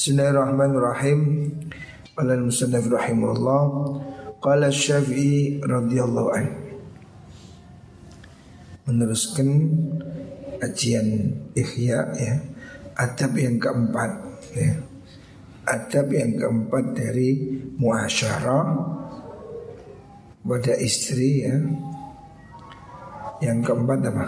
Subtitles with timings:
[0.00, 1.20] Bismillahirrahmanirrahim.
[2.16, 3.62] Qala al-musannaf rahimahullah
[4.40, 6.56] qala Syafi'i radhiyallahu anhu.
[8.88, 9.68] Meneruskan
[10.56, 12.34] kajian Ihya ya.
[12.96, 14.12] Adab yang keempat
[14.56, 14.72] ya.
[15.68, 18.66] Adab yang keempat dari muasyarah
[20.40, 21.60] pada istri ya.
[23.44, 24.26] Yang keempat apa?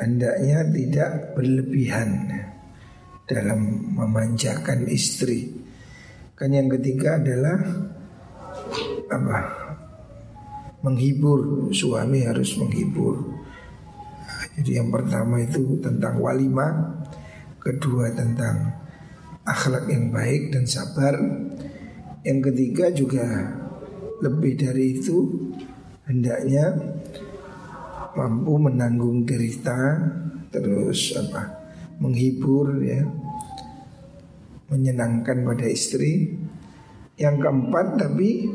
[0.00, 2.08] Hendaknya tidak berlebihan
[3.30, 5.54] dalam memanjakan istri.
[6.34, 7.62] Kan yang ketiga adalah
[9.06, 9.38] apa?
[10.82, 13.38] Menghibur suami harus menghibur.
[14.58, 17.06] Jadi yang pertama itu tentang walimah,
[17.62, 18.74] kedua tentang
[19.46, 21.14] akhlak yang baik dan sabar.
[22.26, 23.26] Yang ketiga juga
[24.20, 25.48] lebih dari itu
[26.04, 26.76] hendaknya
[28.18, 29.96] mampu menanggung derita
[30.50, 31.60] terus apa
[32.02, 33.06] menghibur ya
[34.70, 36.38] menyenangkan pada istri.
[37.20, 38.48] Yang keempat tapi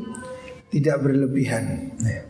[0.74, 1.94] tidak berlebihan.
[2.02, 2.22] Ya.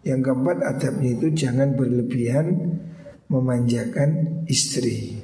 [0.00, 2.80] yang keempat adabnya itu jangan berlebihan
[3.28, 5.20] memanjakan istri.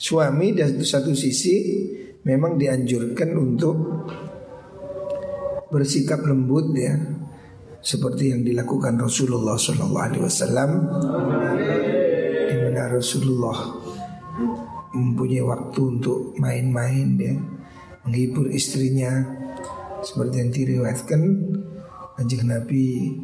[0.00, 1.86] Suami dari satu sisi
[2.24, 3.76] memang dianjurkan untuk
[5.68, 6.96] bersikap lembut ya.
[7.80, 10.70] Seperti yang dilakukan Rasulullah Shallallahu Alaihi Wasallam
[12.44, 13.56] di mana Rasulullah
[14.90, 17.34] mempunyai waktu untuk main-main ya
[18.02, 19.22] menghibur istrinya
[20.00, 21.20] seperti yang diriwayatkan
[22.16, 23.14] anjing Nabi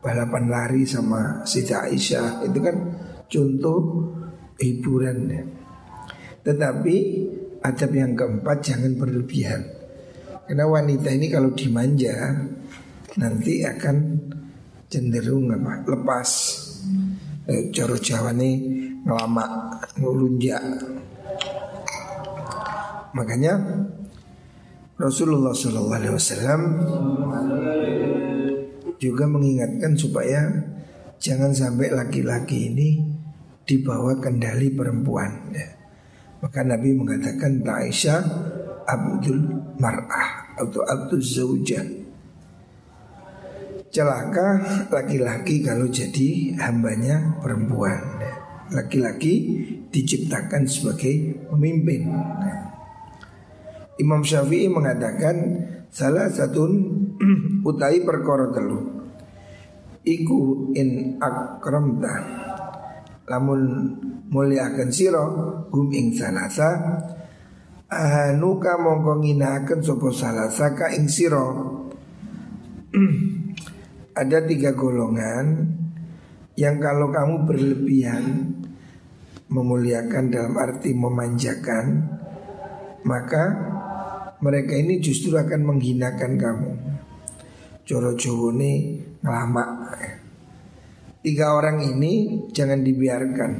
[0.00, 2.76] balapan lari sama Siti Aisyah itu kan
[3.30, 3.78] contoh
[4.56, 5.42] hiburan ya.
[6.40, 6.96] Tetapi
[7.60, 9.62] adab yang keempat jangan berlebihan.
[10.48, 12.32] Karena wanita ini kalau dimanja
[13.20, 13.96] nanti akan
[14.90, 16.28] cenderung apa lepas
[17.46, 18.79] eh, coro Jawa nih
[19.10, 20.62] ngelama ngelunjak
[23.10, 23.58] makanya
[24.94, 26.60] Rasulullah Shallallahu Alaihi Wasallam
[29.00, 30.46] juga mengingatkan supaya
[31.16, 32.88] jangan sampai laki-laki ini
[33.64, 35.56] dibawa kendali perempuan.
[35.56, 35.72] Ya.
[36.44, 38.20] Maka Nabi mengatakan Aisyah
[38.84, 39.40] Abdul
[39.80, 41.84] Mar'ah atau Abdul Zaujah
[43.90, 44.62] celaka
[44.92, 47.98] laki-laki kalau jadi hambanya perempuan.
[48.70, 49.34] Laki-laki
[49.90, 52.06] diciptakan sebagai pemimpin.
[53.98, 55.36] Imam Syafi'i mengatakan
[55.90, 56.70] salah satu
[57.68, 59.02] utai perkara telu.
[60.00, 62.14] Iku in akramta
[63.30, 63.62] lamun
[64.26, 65.26] muliakan siro
[65.70, 66.98] hum ing salasa
[67.86, 71.46] ahanuka mongko nginaken sapa salasa ka ing siro
[74.20, 75.78] ada tiga golongan
[76.58, 78.24] yang kalau kamu berlebihan
[79.50, 81.86] memuliakan dalam arti memanjakan
[83.04, 83.44] maka
[84.40, 86.72] mereka ini justru akan menghinakan kamu.
[87.84, 89.66] Coro Jowo ini ngelama.
[91.20, 93.52] Tiga orang ini jangan dibiarkan.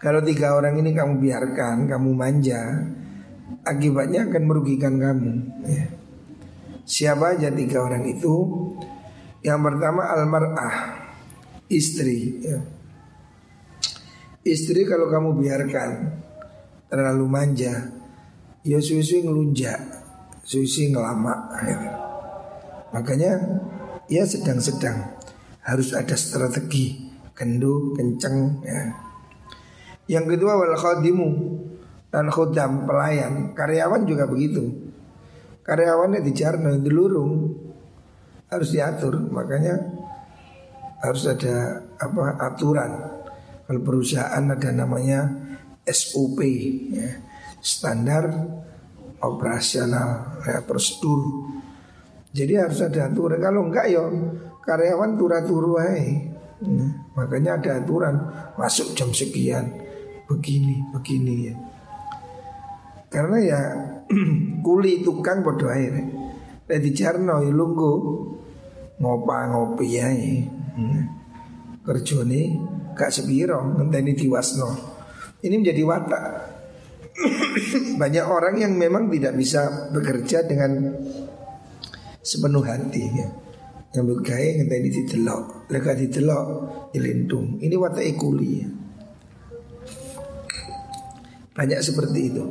[0.00, 2.60] Kalau tiga orang ini kamu biarkan, kamu manja,
[3.64, 5.32] akibatnya akan merugikan kamu.
[5.68, 5.86] Ya.
[6.84, 8.34] Siapa aja tiga orang itu?
[9.44, 10.76] Yang pertama almarah
[11.68, 12.40] istri.
[12.44, 12.60] Ya.
[14.44, 16.20] Istri kalau kamu biarkan
[16.92, 17.88] terlalu manja,
[18.60, 19.80] ya susu ngelunjak,
[20.44, 21.48] susu ngelama.
[21.64, 21.78] Ya.
[22.92, 23.32] Makanya
[24.04, 25.16] ya sedang-sedang
[25.64, 28.60] harus ada strategi kendo kenceng.
[28.68, 28.92] Ya.
[30.12, 31.28] Yang kedua wal khadimu
[32.12, 34.92] dan khodam pelayan karyawan juga begitu.
[35.64, 37.48] Karyawannya dijarno dilurung
[38.52, 39.80] harus diatur makanya
[41.00, 43.13] harus ada apa aturan
[43.64, 45.24] kalau perusahaan ada namanya
[45.88, 46.40] SOP
[46.92, 47.10] ya,
[47.64, 48.28] standar
[49.24, 51.48] operasional ya, prosedur.
[52.34, 53.40] Jadi harus ada aturan.
[53.40, 54.04] Kalau enggak yo
[54.64, 55.92] karyawan turu-turu ya,
[57.16, 58.16] makanya ada aturan
[58.60, 59.70] masuk jam sekian
[60.28, 61.54] begini begini ya.
[63.08, 63.60] Karena ya
[64.66, 66.04] kuli tukang bodoh air
[66.64, 67.92] di Jarno lunggu
[68.98, 71.02] ngopa ngopi ya hmm.
[71.84, 72.42] kerjone
[72.94, 74.70] gak sepiro ngenteni diwasno
[75.44, 76.24] ini menjadi watak
[78.00, 80.98] banyak orang yang memang tidak bisa bekerja dengan
[82.24, 83.28] sepenuh hati ya.
[83.94, 86.46] yang bergaya ngenteni didelok lega didelok
[86.90, 88.68] dilindung ini watak kuli ya.
[91.54, 92.44] banyak seperti itu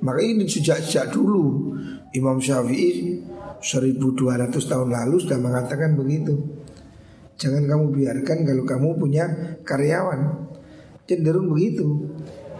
[0.00, 1.76] maka ini sejak sejak dulu
[2.16, 3.20] Imam Syafi'i
[3.60, 6.59] 1200 tahun lalu sudah mengatakan begitu.
[7.40, 9.24] Jangan kamu biarkan kalau kamu punya
[9.64, 10.44] karyawan.
[11.08, 12.12] Cenderung begitu.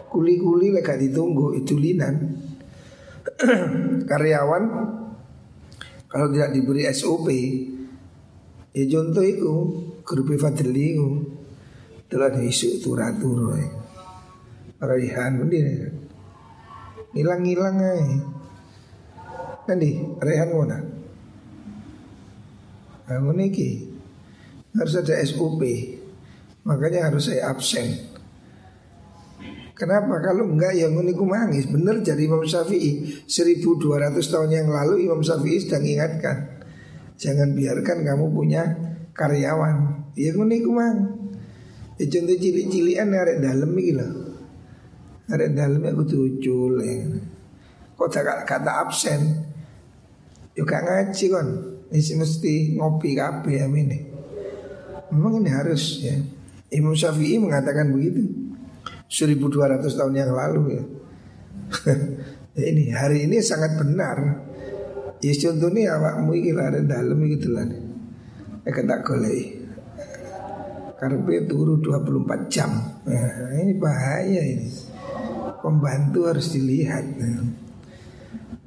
[0.09, 2.41] Kuli-kuli lega ditunggu itu linan.
[4.11, 4.65] Karyawan
[6.11, 7.29] kalau tidak diberi SOP
[8.75, 9.55] ya contoh itu
[10.03, 11.09] grup fadli itu.
[12.11, 13.55] Telah isu turatur
[14.81, 15.93] Raihan mending
[17.15, 18.19] hilang-hilang aja
[19.69, 20.81] nanti Raihan mana
[23.11, 23.50] Nah, ini
[24.75, 25.62] harus ada SOP
[26.64, 27.96] Makanya harus saya absen.
[29.72, 30.20] Kenapa?
[30.20, 31.64] Kalau enggak ya nguniku mangis.
[31.64, 33.25] Bener jadi Imam Syafi'i.
[33.25, 36.61] 1200 tahun yang lalu Imam Syafi'i sedang ingatkan
[37.17, 38.62] Jangan biarkan kamu punya
[39.17, 40.08] karyawan.
[40.20, 40.99] Ya nguniku mang.
[41.96, 44.12] Ya contoh cilik-cilikan ada dalam loh
[45.28, 46.96] Ada dalam aku tujuh ya.
[47.93, 49.20] Kok tak kata absen
[50.56, 51.49] Juga ngaji kan
[51.93, 54.10] Ini mesti ngopi ya ini
[55.11, 56.15] Memang ini harus ya
[56.71, 58.31] Imam Syafi'i mengatakan begitu
[59.11, 60.83] 1200 tahun yang lalu ya.
[62.59, 64.47] ya ini hari ini sangat benar.
[65.21, 67.67] Ya contohnya awakmu iki ada dalam gitu lah.
[68.62, 69.59] Ya kata golei.
[70.95, 72.71] Karpe turu 24 jam.
[73.09, 74.69] Nah, ini bahaya ini.
[75.59, 77.05] Pembantu harus dilihat.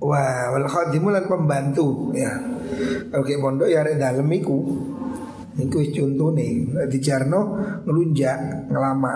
[0.04, 2.36] Wah, wal khadimu lan pembantu ya.
[3.16, 4.60] Oke pondok ya ada dalam iku.
[5.53, 9.13] Iku contoh nih di Jarno ngelunjak ngelama.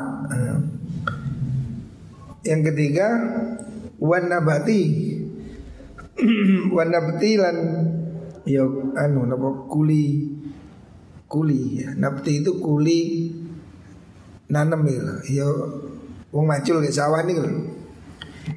[2.46, 3.08] Yang ketiga
[3.98, 4.82] wanabati
[6.78, 7.58] wanabati lan
[8.46, 8.62] ya
[9.02, 10.30] anu napa kuli
[11.26, 11.98] kuli ya.
[11.98, 13.34] Nabti itu kuli
[14.54, 15.02] nanam ya.
[15.26, 15.48] Ya
[16.30, 17.50] wong macul ke sawah nih kan.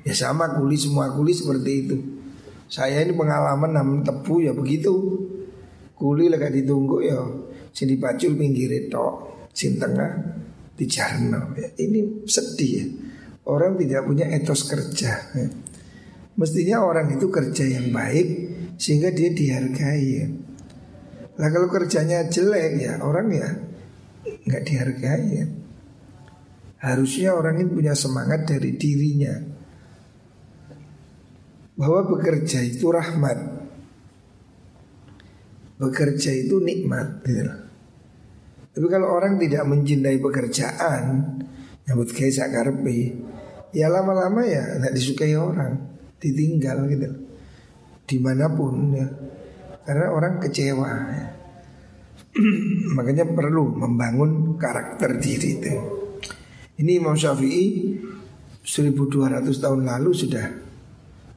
[0.04, 1.96] Ya sama kuli semua kuli seperti itu.
[2.68, 4.92] Saya ini pengalaman nam tebu ya begitu.
[5.96, 7.20] Kuli lagi ditunggu ya
[7.70, 9.06] sini pacul pinggir itu,
[9.54, 10.40] sin tengah
[10.80, 11.52] di jarno.
[11.60, 12.86] Ya, ini sedih ya.
[13.50, 15.46] Orang tidak punya etos kerja ya.
[16.40, 18.28] Mestinya orang itu kerja yang baik
[18.80, 20.26] Sehingga dia dihargai ya.
[21.36, 23.48] Nah kalau kerjanya jelek ya Orang ya
[24.24, 25.46] nggak dihargai ya.
[26.80, 29.36] Harusnya orang ini punya semangat dari dirinya
[31.76, 33.59] Bahwa bekerja itu rahmat
[35.80, 37.48] Bekerja itu nikmat gitu.
[38.70, 41.04] Tapi kalau orang tidak mencintai pekerjaan
[41.90, 43.18] Nyambut kayak sakarpe
[43.74, 45.74] ya lama-lama ya nggak disukai orang,
[46.22, 47.10] ditinggal gitu,
[48.06, 49.10] di mana pun ya,
[49.82, 50.86] karena orang kecewa.
[50.86, 51.26] Ya.
[52.94, 55.74] Makanya perlu membangun karakter diri itu.
[56.78, 57.98] Ini Imam Syafi'i
[58.62, 60.46] 1200 tahun lalu sudah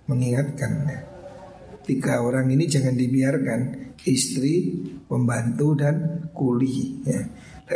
[0.05, 1.01] mengingatkan ya.
[1.83, 3.62] Tiga orang ini jangan dibiarkan.
[4.03, 4.56] Istri,
[5.07, 7.03] pembantu dan kuli.
[7.03, 7.27] Ya.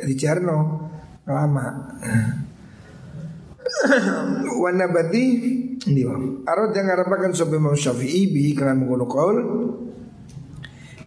[0.04, 0.88] Di Jarno
[1.28, 1.68] lama.
[4.64, 5.24] Wanabati
[5.88, 6.02] ini
[6.48, 9.38] Arad yang ngarapakan sobe mau syafi'i bi kelan mengkono kaul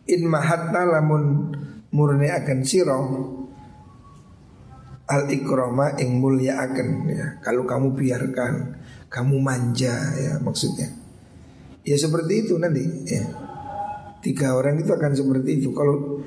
[0.09, 1.53] in mahatta lamun
[1.93, 3.01] murni akan siro
[5.11, 7.27] al ikroma ing mulia akan ya.
[7.41, 8.55] Kalau kamu biarkan
[9.11, 11.00] kamu manja ya maksudnya
[11.85, 13.25] ya seperti itu nanti ya
[14.21, 16.21] tiga orang itu akan seperti itu kalau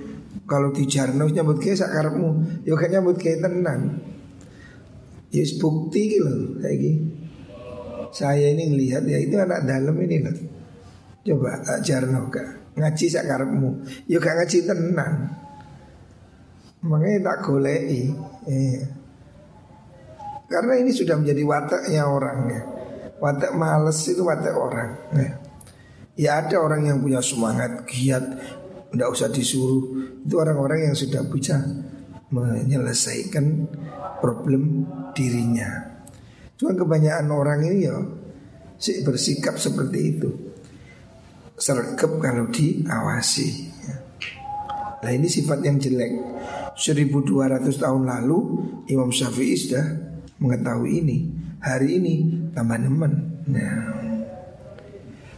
[0.49, 4.01] kalau di jarno nyambut kayak sakarmu ya kan nyambut kayak tenang
[5.33, 6.93] Yes bukti gitu lagi.
[8.13, 10.37] Saya ini ngelihat ya itu anak dalam ini loh.
[11.25, 13.69] Coba ajar noga ngaji sakarepmu.
[14.05, 15.33] Yo gak ngaji tenang.
[16.85, 18.13] Makanya tak golei.
[18.45, 18.81] Eh.
[20.45, 22.61] Karena ini sudah menjadi wataknya orang ya.
[23.17, 24.89] Watak males itu watak orang.
[25.17, 25.33] Ya.
[26.13, 28.23] Ya ada orang yang punya semangat giat,
[28.93, 29.83] tidak usah disuruh.
[30.21, 31.59] Itu orang-orang yang sudah bisa
[32.33, 33.45] menyelesaikan
[34.21, 35.93] problem dirinya.
[36.57, 37.97] Cuma kebanyakan orang ini ya
[38.77, 40.29] sih bersikap seperti itu.
[41.57, 43.71] Sergap kalau diawasi.
[45.03, 46.13] Nah ini sifat yang jelek.
[46.73, 48.39] 1200 tahun lalu
[48.89, 49.85] Imam Syafi'i sudah
[50.41, 51.17] mengetahui ini.
[51.61, 52.13] Hari ini
[52.51, 53.13] tambah nemen.
[53.47, 54.02] Nah.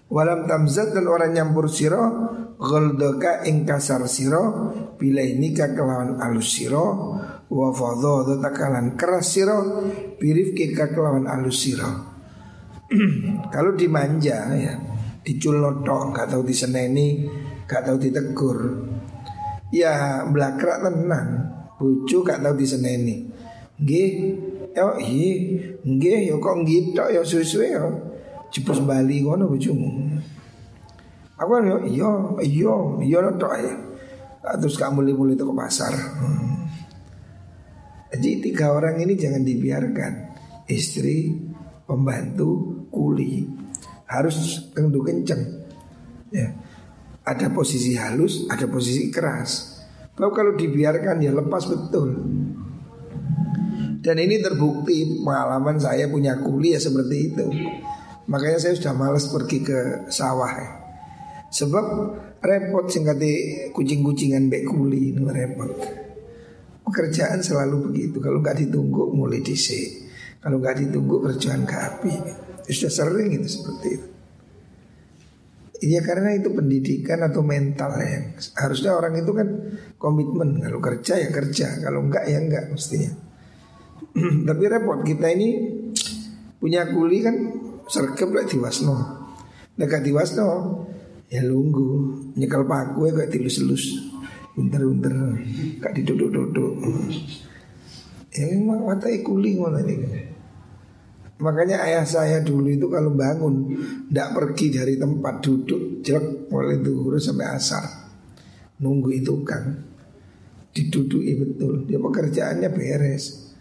[0.05, 2.29] Walam tamzat dan orang nyampur siro
[2.61, 4.69] Ghaldoka ingkasar siro
[5.01, 7.17] Bila ini kelawan alus siro
[7.49, 9.89] Wa fadho takalan keras siro
[10.21, 11.89] Birif kika kelawan alus siro
[13.53, 14.77] Kalau dimanja ya
[15.25, 17.25] Dicul notok Gak tahu diseneni
[17.65, 18.57] Gak tahu ditegur.
[19.73, 21.29] Ya belakrak tenang
[21.81, 23.25] Bucu gak tahu diseneni.
[23.81, 24.37] Gih
[24.77, 28.04] Yo hi Gih yo kok gitu yo susu yo
[28.55, 30.15] Cepus bali ngono bujumu
[31.35, 32.07] Aku kan yo iya
[32.39, 33.73] iya iya tok ya.
[34.55, 35.91] Terus kamu mulai-mulai ke pasar.
[38.15, 40.13] Jadi tiga orang ini jangan dibiarkan
[40.71, 41.35] istri,
[41.83, 43.43] pembantu, kuli
[44.07, 45.43] harus kendu kenceng.
[46.31, 46.55] Ya.
[47.27, 49.83] Ada posisi halus, ada posisi keras.
[50.15, 52.15] Bahwa kalau dibiarkan ya lepas betul.
[53.99, 57.47] Dan ini terbukti pengalaman saya punya kuli ya seperti itu.
[58.25, 60.49] Makanya saya sudah males pergi ke sawah.
[60.49, 60.69] Ya.
[61.53, 61.85] Sebab
[62.41, 63.31] repot singkati
[63.69, 65.69] kucing-kucingan bek kuli ini repot.
[66.85, 68.17] Pekerjaan selalu begitu.
[68.17, 70.05] Kalau nggak ditunggu mulai disi.
[70.41, 72.13] Kalau nggak ditunggu kerjaan ke api.
[72.65, 74.07] Sudah sering itu seperti itu.
[75.85, 79.47] Iya karena itu pendidikan atau mental ya Harusnya orang itu kan
[79.99, 83.11] komitmen Kalau kerja ya kerja Kalau enggak ya enggak mestinya
[84.47, 85.75] Tapi repot kita ini
[86.63, 87.35] Punya kuli kan
[87.85, 88.95] Sergep lah diwasno.
[89.75, 90.81] Dekat diwasno
[91.27, 92.15] Ya lunggu.
[92.39, 94.07] Nyekel paku ya kayak tilus-telus
[94.55, 95.35] Unter-unter
[95.83, 96.79] Kak diduduk-duduk
[98.31, 100.31] Ya memang watai kuli ngono ini
[101.35, 103.67] Makanya ayah saya dulu itu kalau bangun
[104.07, 107.83] Tidak pergi dari tempat duduk Jelek mulai duhur sampai asar.
[108.79, 109.75] Nunggu itu kan
[110.75, 111.87] Diduduki betul.
[111.87, 113.55] Dia pekerjaannya beres.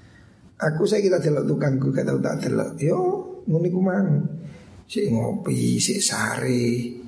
[0.58, 2.74] Aku saya kita delok tukangku kata tak delok.
[2.82, 2.98] Yo
[3.48, 4.08] nguni kumang
[4.84, 7.00] Si ngopi, si sari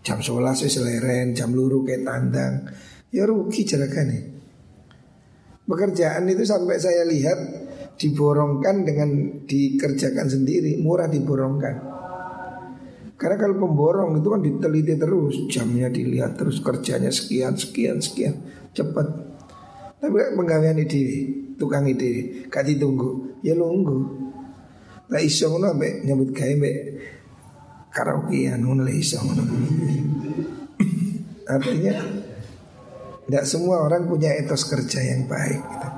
[0.00, 2.64] Jam sholat si seleren Jam luru kayak tandang.
[3.10, 4.22] Ya rugi nih
[5.66, 7.38] Pekerjaan itu sampai saya lihat
[7.98, 9.10] diborongkan dengan
[9.44, 11.74] dikerjakan sendiri murah diborongkan.
[13.20, 18.34] Karena kalau pemborong itu kan diteliti terus jamnya dilihat terus kerjanya sekian sekian sekian
[18.72, 19.30] cepat
[20.00, 21.28] tapi penggawean ide
[21.60, 24.29] tukang ide gak ditunggu ya nunggu
[25.10, 26.76] lah iso ngono ambek nyambut gawe mbek
[27.90, 29.42] karaokean ngono lah iso ngono
[31.54, 31.94] artinya
[33.30, 35.88] tidak semua orang punya etos kerja yang baik gitu.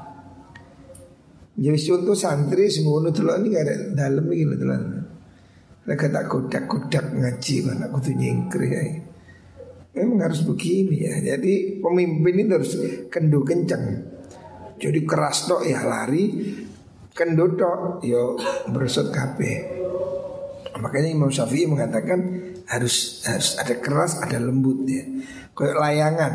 [1.53, 4.81] Jadi contoh santri semono delok ini gak ada dalam lho delok.
[5.89, 8.81] Mereka tak kodak-kodak ngaji mana aku tuh nyingkir ya.
[9.97, 11.25] Memang harus begini ya.
[11.33, 12.73] Jadi pemimpin itu harus
[13.09, 13.85] kendo kencang.
[14.77, 16.37] Jadi keras tok ya lari,
[17.13, 18.37] kendo tok yo
[18.73, 19.81] bersut kape.
[20.83, 22.19] Makanya Imam Syafi'i mengatakan
[22.67, 25.05] harus harus ada keras, ada lembut ya.
[25.53, 26.33] Kayak layangan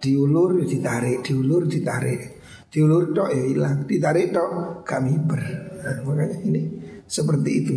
[0.00, 2.34] diulur ditarik, diulur ditarik
[2.74, 5.42] diulur tok ya hilang, ditarik tok kami ber.
[5.78, 6.62] Nah, makanya ini
[7.06, 7.76] seperti itu.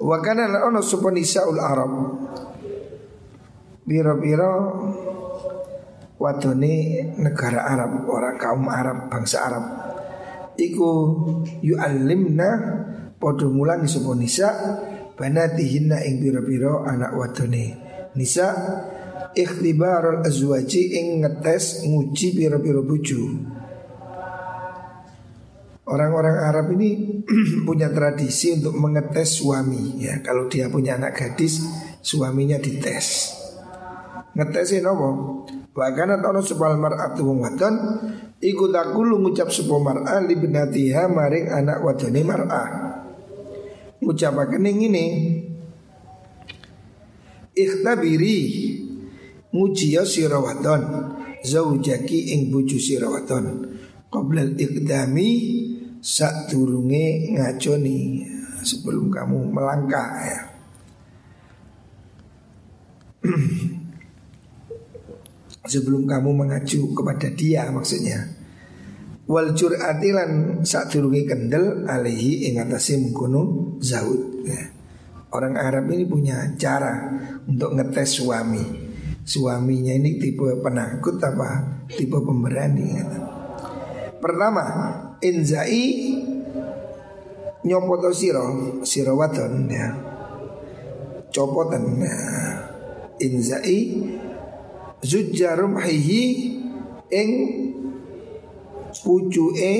[0.00, 1.92] Wa ono ul Arab.
[3.84, 4.54] Biro-biro
[6.16, 6.74] wadone
[7.20, 9.64] negara Arab, orang kaum Arab, bangsa Arab.
[10.60, 10.92] Iku
[11.64, 12.48] yu'allimna
[13.16, 14.48] padha mulang sapa nisa
[15.16, 17.66] banatihinna ing biro-biro anak wadone.
[18.12, 18.52] Nisa
[19.32, 23.20] ikhtibarul azwaji ing ngetes nguji piro-piro buju.
[25.90, 27.18] Orang-orang Arab ini
[27.66, 30.22] punya tradisi untuk mengetes suami ya.
[30.22, 31.66] Kalau dia punya anak gadis,
[31.98, 33.34] suaminya dites.
[34.38, 35.08] Ngetesin apa?
[35.74, 37.74] Bahkan atau sepal mar'atu wadon
[38.40, 42.64] iku takulu ngucap sepo mar'a li benatiha maring anak wadone mar'a.
[44.00, 45.06] Ngucapaken ini
[47.50, 48.38] Ikhtabiri
[49.52, 51.12] ngujiya sira wadon
[51.44, 53.76] zaujaki ing bojo sira wadon
[54.08, 54.46] qabla
[56.48, 57.04] turunge
[57.36, 58.24] ngajoni
[58.64, 60.40] sebelum kamu melangkah ya.
[65.64, 68.30] sebelum kamu mengacu kepada dia maksudnya
[69.30, 74.78] wal jur'atilan sak turunge kendel alaihi ing atase mengkono zaud ya.
[75.30, 77.06] Orang Arab ini punya cara
[77.46, 78.90] untuk ngetes suami
[79.30, 83.18] suaminya ini tipe penakut apa tipe pemberani gitu.
[84.18, 84.64] Pertama,
[85.22, 86.18] inzai
[87.62, 89.88] nyopoto siro siro wadon ya.
[91.30, 92.18] Copotan ya.
[93.22, 93.78] Inzai
[95.00, 96.24] zujjarum hihi
[97.10, 97.30] ing
[99.02, 99.74] pucuke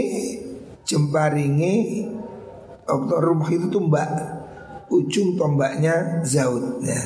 [0.84, 1.74] jemparinge.
[2.90, 4.10] Atau rumah itu tumbak?
[4.90, 6.98] Ujung tombaknya zaud ya.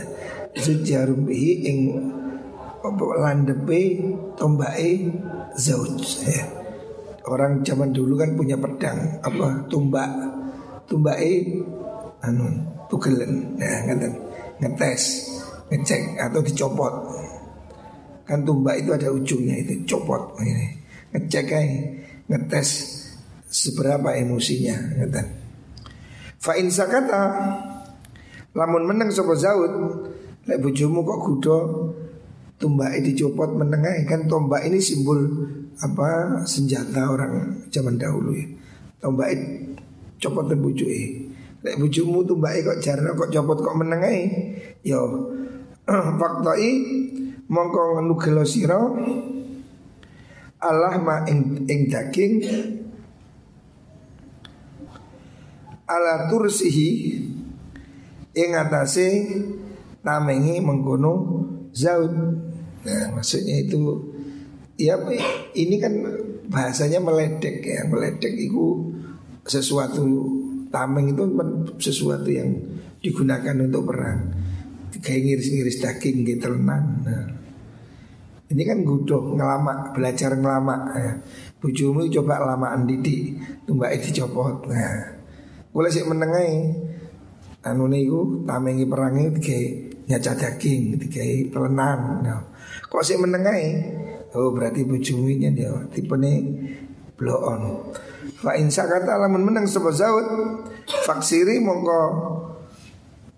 [0.56, 1.78] Zujjarum hihi ing
[3.20, 4.00] landepe
[4.36, 5.12] tombake
[5.56, 6.44] zauj ya.
[7.24, 10.08] Orang zaman dulu kan punya pedang apa tumbak.
[10.84, 11.64] Tumbake
[12.24, 12.44] anu
[12.88, 14.12] tugelen ya ngaten
[14.60, 15.32] ngetes
[15.72, 16.92] ngecek atau dicopot
[18.24, 20.80] kan tumbak itu ada ujungnya itu copot ini
[21.12, 21.60] ngecek aja
[22.28, 22.68] ngetes
[23.48, 25.26] seberapa emosinya ngaten
[26.40, 27.22] fa in sakata
[28.56, 29.72] lamun meneng sapa zaud
[30.48, 31.58] lek bojomu kok kudo
[32.54, 35.20] Tombak ini dicopot menengah kan tombak ini simbol
[35.82, 38.46] apa senjata orang zaman dahulu ya.
[39.02, 39.34] Tombak
[40.22, 41.28] copot bujuke.
[41.66, 44.30] Lek bujumu tuh mbake kok jarno kok copot kok menengai
[44.86, 45.02] Yo
[46.20, 46.70] faktai
[47.48, 48.80] mongko nugelo sira
[50.64, 52.40] Allah ma ing, ing daging
[55.84, 57.20] ala tursihi
[58.32, 59.08] ing atase
[60.04, 61.12] namengi mengkono
[61.72, 62.12] zaud.
[62.84, 63.80] Nah, maksudnya itu
[64.76, 65.00] ya
[65.56, 65.94] ini kan
[66.48, 68.92] bahasanya meledek ya, meledek itu
[69.44, 70.04] sesuatu
[70.68, 71.24] tameng itu
[71.80, 72.52] sesuatu yang
[73.00, 74.43] digunakan untuk perang.
[75.04, 77.28] Kayak ngiris-ngiris daging gitu Nah,
[78.48, 81.12] ini kan gudoh ngelama belajar ngelama ya.
[81.60, 83.36] Bujumu coba lamaan didik
[83.68, 84.64] tumbak dicopot.
[84.68, 85.20] Nah,
[85.72, 86.72] boleh sih menengai
[87.64, 89.72] anu niku tamengi perangi kayak
[90.08, 92.24] nyaca daging kayak pelenan.
[92.24, 92.40] Nah,
[92.88, 93.92] kok sih menengai?
[94.34, 96.38] Oh berarti bujuminya dia tipe nih
[97.16, 97.92] blow on.
[98.40, 100.26] Fa insa kata lamun menang sapa zaud
[101.06, 102.00] faksiri mongko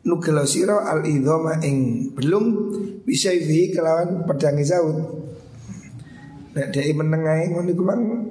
[0.06, 2.44] nugelo sira al idhoma ing belum
[3.02, 4.98] bisa ifi kelawan pedangi zaud.
[6.56, 7.84] Nek dhek menengai ngono iku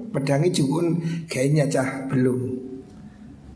[0.09, 0.97] pedangi jukun
[1.29, 2.65] kayaknya cah belum.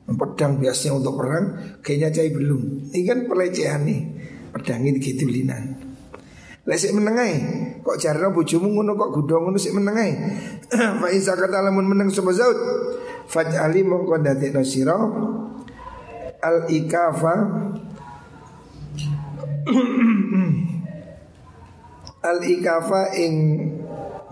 [0.09, 4.01] Pedang biasanya untuk perang Kayaknya cai belum Ini kan pelecehan nih
[4.57, 5.77] Pedang ini gitu linan
[6.69, 7.33] menengai
[7.81, 10.11] Kok jarang bujumu ngono kok gudong ngono sik menengai
[11.01, 12.57] Fa isa kata lamun meneng sapa zaud
[13.29, 14.97] Faj'ali mongko dadekno sira
[16.39, 17.33] al ikafa
[22.19, 23.35] al ikafa ing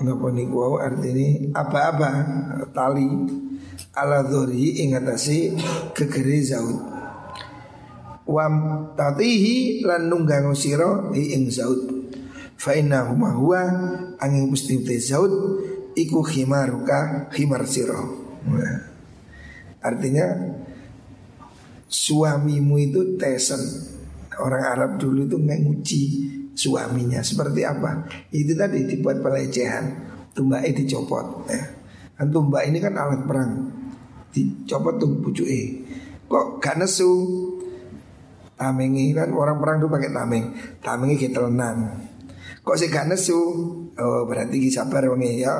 [0.02, 2.10] napa niku artine apa-apa
[2.74, 3.08] tali
[3.98, 5.58] ala dhuri ing atase
[5.94, 6.78] gegere Zaud.
[8.28, 8.56] Wam
[8.94, 12.12] tatihi lan nunggang sira ing Zaud.
[12.58, 13.62] Fa inna huma huwa
[14.20, 15.34] angin mesti Zaud
[15.98, 17.98] iku khimaruka khimar sira.
[19.82, 20.28] Artinya
[21.88, 23.97] suamimu itu tesen
[24.38, 26.04] Orang Arab dulu itu menguji
[26.54, 29.86] suaminya seperti apa Itu tadi dibuat pelecehan
[30.38, 31.66] Tumbaknya dicopot ya.
[32.14, 33.74] Kan tumbak ini kan alat perang
[34.30, 35.62] dicopot tuh pucuke.
[36.30, 37.10] Kok gak nesu?
[38.54, 40.54] Tamengi kan orang perang tuh pakai tameng.
[40.82, 41.78] Tamengi ketelenan.
[42.62, 43.38] Kok sih gak nesu?
[43.98, 45.58] Oh berarti ki sabar wengi ya.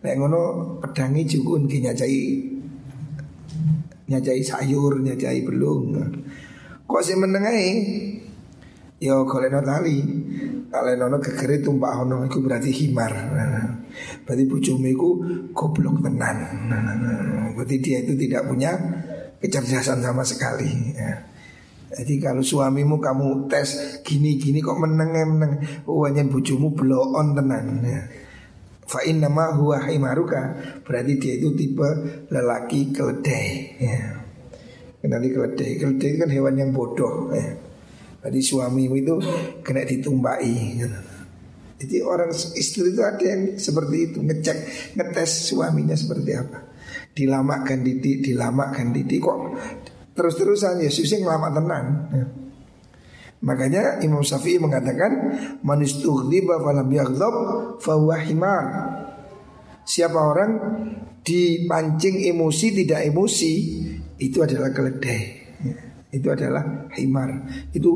[0.00, 0.40] Nek ngono
[0.80, 2.20] pedangi jukun nyajai
[4.08, 6.00] nyajai sayur, nyajai belum.
[6.84, 7.66] Kok sih menengai?
[9.00, 10.00] Yo koleno tali.
[10.74, 13.12] Kalian ono kekeri tumpak ono itu berarti himar.
[14.26, 15.08] Berarti bujumu itu
[15.54, 16.36] goblok tenan.
[17.54, 18.74] Berarti dia itu tidak punya
[19.38, 20.96] kecerdasan sama sekali.
[20.96, 21.30] Ya.
[21.94, 27.86] Jadi kalau suamimu kamu tes gini-gini kok meneng meneng, oh hanya bujumu blow on tenan.
[27.86, 28.02] Ya.
[28.84, 31.88] Fa nama huwa himaruka berarti dia itu tipe
[32.34, 33.48] lelaki keledai.
[33.78, 34.23] Ya.
[35.04, 37.28] Kenali keledai, keledai kan hewan yang bodoh.
[37.28, 37.60] Ya.
[38.24, 39.20] Suamimu itu
[39.60, 41.00] kena ditumpai gitu.
[41.84, 44.58] Jadi orang istri itu ada yang seperti itu ngecek
[44.96, 46.72] ngetes suaminya seperti apa.
[47.12, 49.38] Dilamakan didik, dilamakan didik kok
[50.14, 51.84] terus-terusan ya susah ngelama tenan.
[52.14, 52.26] Ya.
[53.44, 57.34] Makanya Imam Syafi'i mengatakan manustughdiba falam yaghdab
[57.82, 58.64] fahuwa himar.
[59.84, 60.52] Siapa orang
[61.20, 63.54] dipancing emosi tidak emosi
[64.18, 65.20] itu adalah keledai.
[65.64, 65.76] Ya.
[66.14, 67.30] Itu adalah himar.
[67.74, 67.90] Itu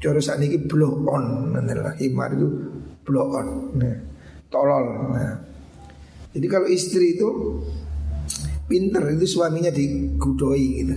[0.00, 1.52] cara saat ini blow on.
[1.52, 2.48] Adalah himar itu
[3.04, 3.48] blow on.
[3.76, 3.96] Nah,
[4.48, 4.86] tolol.
[5.12, 5.36] Nah.
[6.34, 7.28] Jadi kalau istri itu
[8.64, 10.96] pinter itu suaminya digudoi gitu.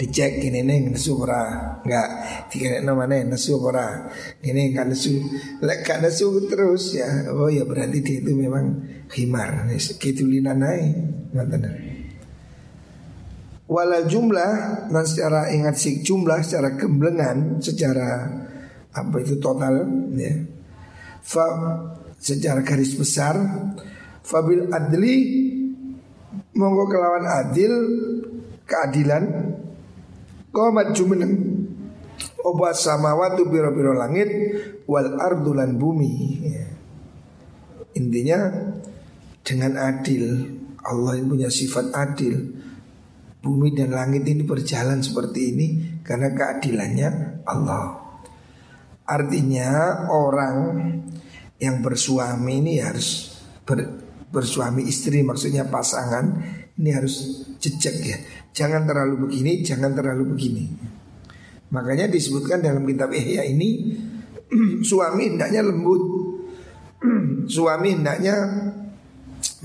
[0.00, 1.76] Dicek ini nih nesu ora?
[1.84, 2.08] Nggak
[2.48, 4.08] tiga nama nih nesu ora?
[4.40, 5.20] Ini kan nesu.
[5.60, 7.30] Lek kan nesu terus ya.
[7.36, 8.80] Oh ya berarti dia itu memang
[9.12, 9.68] himar.
[9.76, 11.30] Gitu lina naik
[13.72, 14.52] Wala jumlah
[14.92, 18.28] dan secara ingat sih jumlah secara gemblengan secara
[18.92, 20.44] apa itu total ya.
[21.24, 21.46] Fa
[22.20, 23.40] secara garis besar
[24.20, 25.16] fabil adli
[26.52, 27.72] monggo kelawan adil
[28.68, 29.24] keadilan
[30.52, 31.32] qomat jumeneng
[32.44, 34.28] obat samawatu biro-biro langit
[34.84, 36.12] wal ardulan bumi
[36.44, 36.66] ya.
[37.96, 38.52] Intinya
[39.40, 40.44] dengan adil
[40.84, 42.52] Allah yang punya sifat adil
[43.42, 45.66] bumi dan langit ini berjalan seperti ini
[46.06, 47.98] karena keadilannya Allah.
[49.02, 49.70] Artinya
[50.06, 50.56] orang
[51.58, 53.34] yang bersuami ini harus
[53.66, 53.82] ber,
[54.30, 56.38] bersuami istri maksudnya pasangan
[56.78, 58.18] ini harus jejak ya.
[58.54, 60.64] Jangan terlalu begini, jangan terlalu begini.
[61.74, 63.98] Makanya disebutkan dalam kitab Ihya ini
[64.88, 66.02] suami hendaknya lembut.
[67.58, 68.38] suami hendaknya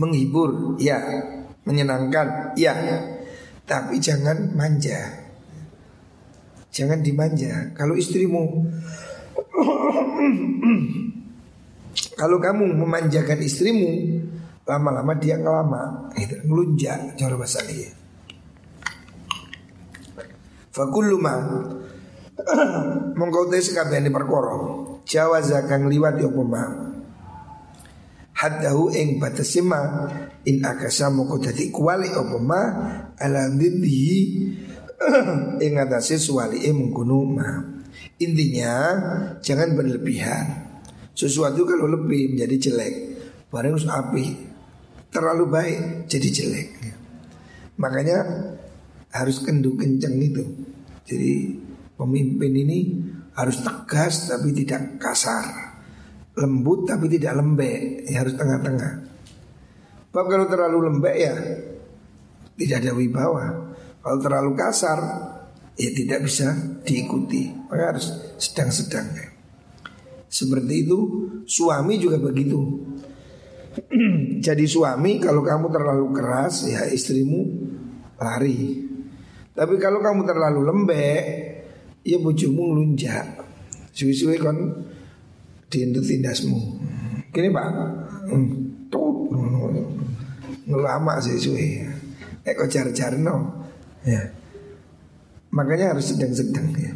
[0.01, 0.97] menghibur, ya,
[1.61, 2.73] menyenangkan, ya
[3.67, 5.27] Tapi jangan manja.
[6.71, 7.75] Jangan dimanja.
[7.75, 8.63] Kalau istrimu
[12.19, 14.21] Kalau kamu memanjakan istrimu
[14.67, 17.89] Lama-lama dia ngelama gitu, Ngelunjak Cara bahasa dia.
[20.69, 21.35] Fakullu ma
[23.17, 26.86] Mongkau teh sekabian di perkoro Jawaza kang liwat yo ma
[28.37, 30.05] Haddahu ing batasima.
[30.45, 32.61] In akasa moko dadi kuali apa ma?
[33.17, 34.13] Ala dhidhi
[35.65, 37.49] Ing atase suwali mengkuno ma.
[38.21, 38.73] Intinya
[39.41, 40.45] jangan berlebihan.
[41.17, 42.95] Sesuatu kalau lebih menjadi jelek
[43.49, 44.25] Barang harus api
[45.09, 46.69] Terlalu baik jadi jelek.
[47.81, 48.21] Makanya
[49.17, 50.45] harus kendu kenceng itu.
[51.09, 51.57] Jadi
[51.97, 52.79] pemimpin ini
[53.33, 55.66] harus tegas tapi tidak kasar
[56.37, 58.05] Lembut tapi tidak lembek.
[58.05, 58.93] Ya Harus tengah-tengah.
[60.09, 61.33] Sebab kalau terlalu lembek ya
[62.57, 63.45] Tidak ada wibawa.
[64.01, 64.99] Kalau terlalu kasar
[65.77, 67.53] Ya tidak bisa diikuti.
[67.69, 68.09] Maka harus
[68.41, 69.13] sedang-sedang.
[70.25, 70.97] Seperti itu
[71.45, 72.81] suami juga begitu.
[74.45, 77.45] Jadi suami kalau kamu terlalu keras ya istrimu
[78.17, 78.89] lari.
[79.53, 81.21] Tapi kalau kamu terlalu lembek
[82.07, 83.43] Ya bojomu ngelunjak.
[83.91, 84.55] Suwi-suwi kan
[85.67, 86.59] Diintut tindasmu
[87.31, 87.65] Gini pak
[88.31, 88.47] hmm,
[88.87, 89.31] Tut
[90.67, 91.83] Ngelama sih suwi
[92.47, 93.67] Eko jar-jarno
[94.07, 94.23] Ya
[95.51, 96.91] Makanya harus sedang-sedang ya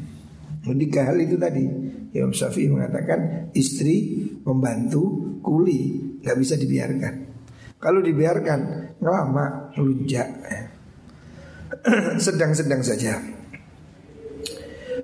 [0.62, 1.66] Tiga hal itu tadi
[2.12, 7.14] Imam Syafi'i mengatakan istri membantu kuli nggak bisa dibiarkan.
[7.82, 8.60] Kalau dibiarkan
[9.02, 10.30] ngelama lunjak.
[10.46, 10.62] Ya.
[12.30, 13.18] Sedang-sedang saja.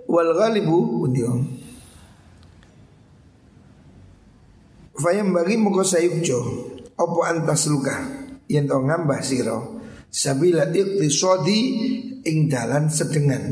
[0.06, 1.42] Wal ghalibu undiong.
[4.98, 6.40] Fayam bagi muka sayukjo
[6.98, 7.94] Opo antas luka
[8.50, 9.60] Yang tau ngambah siro
[10.10, 11.60] Sabila iqtisodi
[12.26, 13.46] Ing dalan sedengan.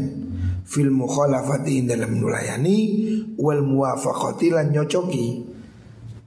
[0.65, 2.77] Fil mukhalafati dalam nulayani
[3.37, 5.25] Wal muwafaqati lan nyocoki.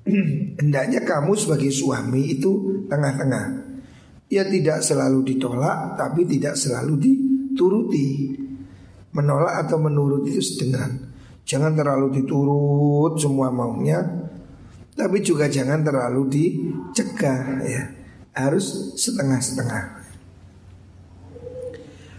[0.62, 3.46] Hendaknya kamu sebagai suami itu tengah-tengah.
[4.30, 8.38] Ya tidak selalu ditolak Tapi tidak selalu dituruti.
[9.12, 11.10] Menolak atau menurut itu sedengan.
[11.42, 14.27] Jangan terlalu diturut semua maunya
[14.98, 17.84] tapi juga jangan terlalu dicegah ya.
[18.34, 19.82] Harus setengah-setengah.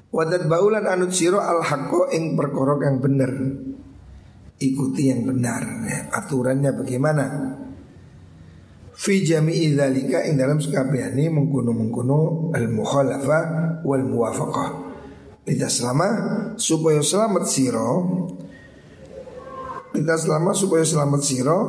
[0.09, 3.31] Wadat baulan anut siro al hakko ing perkorok yang benar.
[4.59, 5.99] Ikuti yang benar ya.
[6.15, 7.25] Aturannya bagaimana?
[8.95, 13.39] Fi jami'i dzalika ing dalam sekabehane mengkuno-mengkuno al mukhalafa
[13.83, 14.69] wal muwafaqah.
[15.49, 16.07] Kita selama
[16.61, 17.89] supaya selamat siro
[19.89, 21.59] Kita selama supaya selamat siro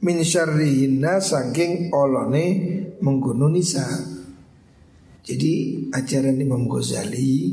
[0.00, 2.46] min syarrihinna saking olone
[3.04, 3.84] menggunung nisa.
[5.20, 7.52] Jadi ajaran Imam Ghazali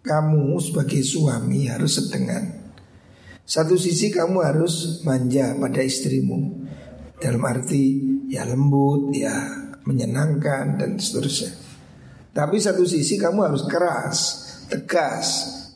[0.00, 2.44] kamu sebagai suami harus sedengan.
[3.42, 6.70] Satu sisi kamu harus manja pada istrimu
[7.18, 7.98] dalam arti
[8.30, 9.34] ya lembut, ya
[9.82, 11.50] menyenangkan dan seterusnya.
[12.30, 14.18] Tapi satu sisi kamu harus keras,
[14.70, 15.26] tegas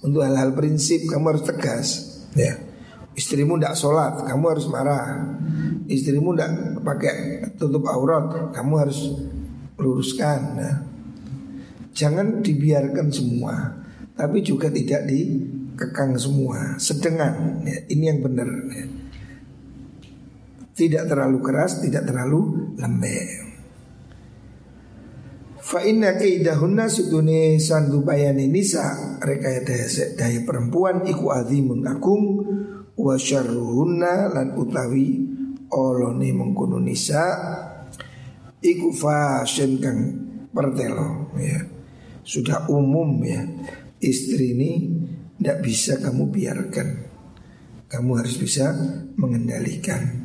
[0.06, 1.88] untuk hal-hal prinsip kamu harus tegas,
[2.38, 2.54] ya.
[3.14, 5.38] Istrimu tidak sholat, kamu harus marah.
[5.86, 6.50] Istrimu tidak
[6.82, 7.16] pakai
[7.54, 9.14] tutup aurat, kamu harus
[9.78, 10.40] luruskan.
[10.58, 10.76] Nah,
[11.94, 13.54] jangan dibiarkan semua,
[14.18, 16.74] tapi juga tidak dikekang semua.
[16.82, 18.50] Sedengan, ya, ini yang benar.
[18.74, 18.86] Ya.
[20.74, 23.44] Tidak terlalu keras, tidak terlalu lembek.
[25.64, 29.64] Fa inna kaidahunna sudune sandubayani nisa rekayat
[30.12, 32.24] daya perempuan iku azimun agung
[32.94, 35.18] wa syarruhunna lan utawi
[35.74, 37.24] olone mengkono nisa
[38.62, 39.98] iku fashion kang
[40.54, 41.60] pertelo ya.
[42.24, 43.44] Sudah umum ya.
[44.00, 44.72] Istri ini
[45.36, 46.88] tidak bisa kamu biarkan.
[47.88, 48.72] Kamu harus bisa
[49.20, 50.24] mengendalikan.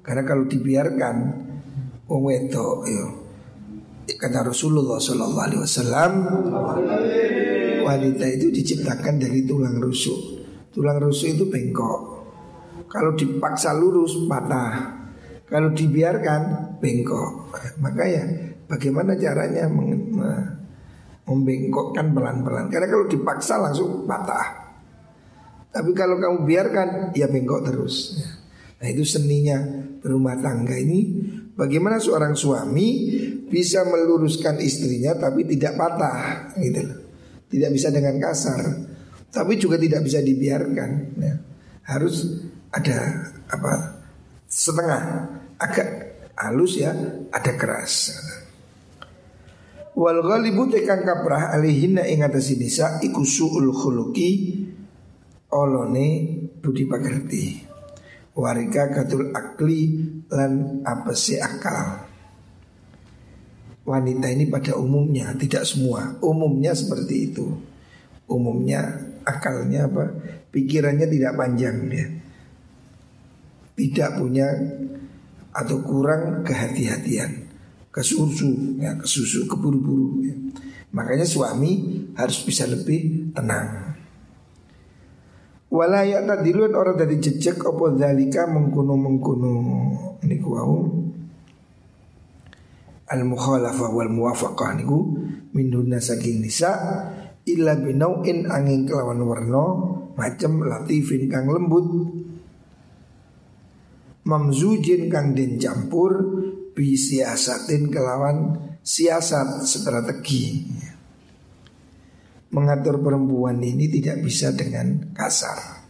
[0.00, 1.16] Karena kalau dibiarkan
[2.08, 3.06] wong wedok yo
[4.18, 6.12] kata Rasulullah Shallallahu Alaihi Wasallam
[7.86, 10.41] wanita itu diciptakan dari tulang rusuk
[10.72, 12.24] Tulang rusuk itu bengkok.
[12.88, 15.04] Kalau dipaksa lurus patah.
[15.44, 17.52] Kalau dibiarkan bengkok.
[17.84, 18.24] Maka ya
[18.64, 19.68] bagaimana caranya
[21.28, 22.72] membengkokkan pelan-pelan.
[22.72, 24.64] Karena kalau dipaksa langsung patah.
[25.72, 28.20] Tapi kalau kamu biarkan ya bengkok terus.
[28.80, 29.60] Nah itu seninya
[30.00, 31.32] berumah tangga ini.
[31.52, 33.12] Bagaimana seorang suami
[33.52, 36.80] bisa meluruskan istrinya tapi tidak patah gitu
[37.52, 38.91] Tidak bisa dengan kasar.
[39.32, 41.34] Tapi juga tidak bisa dibiarkan ya.
[41.88, 44.04] Harus ada apa
[44.46, 45.02] setengah
[45.56, 45.88] agak
[46.36, 46.92] halus ya
[47.32, 48.12] ada keras
[49.92, 54.64] Wal ghalibu tekan kaprah alihinna ing atas nisa iku suul khuluqi
[55.52, 56.08] olone
[56.64, 57.44] budi pakerti.
[58.32, 60.00] Warika katul akli
[60.32, 62.08] lan apesi akal.
[63.84, 67.52] Wanita ini pada umumnya tidak semua, umumnya seperti itu.
[68.24, 70.04] Umumnya akalnya apa?
[70.52, 72.06] Pikirannya tidak panjang ya.
[73.72, 74.46] Tidak punya
[75.52, 77.52] atau kurang kehati-hatian
[77.92, 80.24] kesusu, ya, kesusu, keburu-buru.
[80.24, 80.34] Ya.
[80.96, 83.92] Makanya suami harus bisa lebih tenang.
[85.72, 89.54] Walayat tadiluan orang dari jejak opo dalika mengkuno mengkuno
[90.20, 90.84] niku wau
[93.08, 95.16] al mukhalafah wal muwafaqah niku
[95.56, 96.76] min saking nisa
[97.48, 99.64] illa binauin angin kelawan warna
[100.14, 101.86] macam latifin kang lembut
[104.22, 106.12] mamzujin kang den campur
[106.72, 110.66] bi siasatin kelawan siasat strategi.
[112.52, 115.80] Mengatur perempuan ini tidak bisa dengan kasar.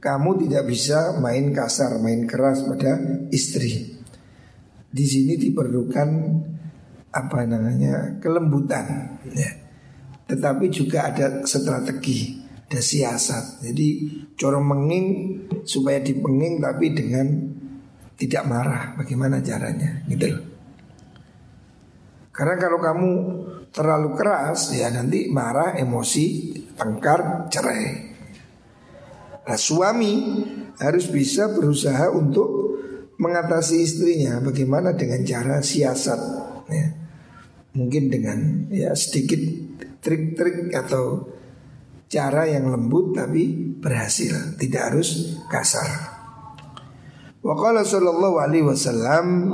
[0.00, 2.96] Kamu tidak bisa main kasar, main keras pada
[3.34, 4.00] istri.
[4.90, 6.08] Di sini diperlukan
[7.10, 9.59] apa namanya kelembutan, ya.
[10.30, 12.38] Tetapi juga ada strategi,
[12.70, 13.66] ada siasat.
[13.66, 13.88] Jadi
[14.38, 15.06] corong menging
[15.66, 17.26] supaya dipenging tapi dengan
[18.14, 20.44] tidak marah bagaimana caranya gitu loh.
[22.30, 23.10] Karena kalau kamu
[23.74, 28.14] terlalu keras ya nanti marah, emosi, tengkar, cerai.
[29.50, 30.12] Nah suami
[30.78, 32.78] harus bisa berusaha untuk
[33.18, 36.20] mengatasi istrinya bagaimana dengan cara siasat
[36.70, 36.86] ya.
[37.74, 38.38] Mungkin dengan
[38.70, 39.69] ya sedikit
[40.00, 41.28] trik-trik atau
[42.10, 46.20] cara yang lembut tapi berhasil, tidak harus kasar.
[47.40, 49.48] Wa qala sallallahu alaihi wasallam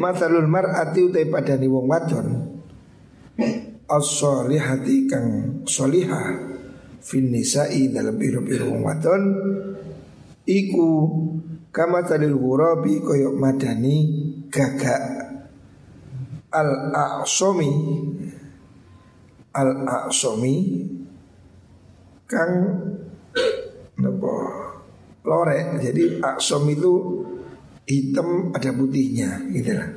[0.00, 2.28] Mathalul mar'ati utai padani wong wadon
[3.84, 6.40] As-solihati kang soliha
[7.04, 9.22] Fin nisa'i dalam biru-biru wong wadon
[10.48, 10.88] Iku
[11.68, 13.96] Kama talil ghurabi koyok madani
[14.48, 15.04] gagak
[16.48, 17.72] Al-a'somi
[19.52, 20.56] Al-a'somi
[22.24, 22.52] Kang
[24.00, 24.36] Napa
[25.22, 25.78] lorek.
[25.78, 26.92] Jadi aksom itu
[27.86, 29.90] hitam ada putihnya gitu lah.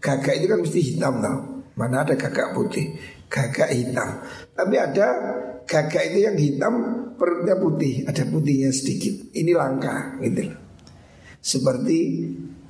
[0.00, 1.38] Gagak itu kan mesti hitam tau.
[1.74, 2.94] Mana ada gagak putih?
[3.26, 4.22] Gagak hitam.
[4.54, 5.06] Tapi ada
[5.66, 6.74] gagak itu yang hitam
[7.18, 9.32] perutnya putih, ada putihnya sedikit.
[9.34, 10.58] Ini langka gitu lah.
[11.40, 11.98] Seperti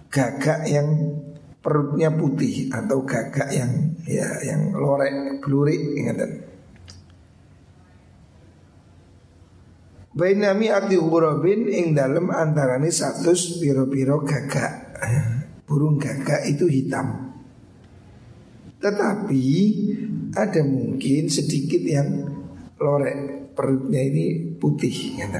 [0.09, 0.88] gagak yang
[1.64, 3.72] perutnya putih atau gagak yang
[4.05, 6.44] ya yang lorek, blurik ingatan.
[10.14, 14.94] Bainami ati urobin ing dalam antarane satu piro-piro gagak.
[15.64, 17.33] Burung gagak itu hitam.
[18.79, 19.44] Tetapi
[20.37, 22.09] ada mungkin sedikit yang
[22.77, 25.31] lorek Perutnya ini putih ya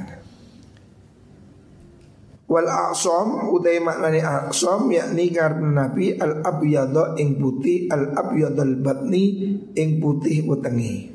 [2.45, 9.57] Wal aqsam utai maknani aqsam yakni karena Nabi al abyadha ing putih al abyadal batni
[9.73, 11.15] ing putih utengi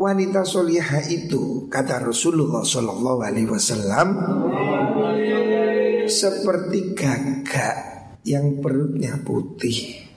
[0.00, 4.08] wanita solihah itu kata Rasulullah Shallallahu Alaihi Wasallam
[6.08, 7.76] seperti gagak
[8.24, 10.08] yang perutnya putih.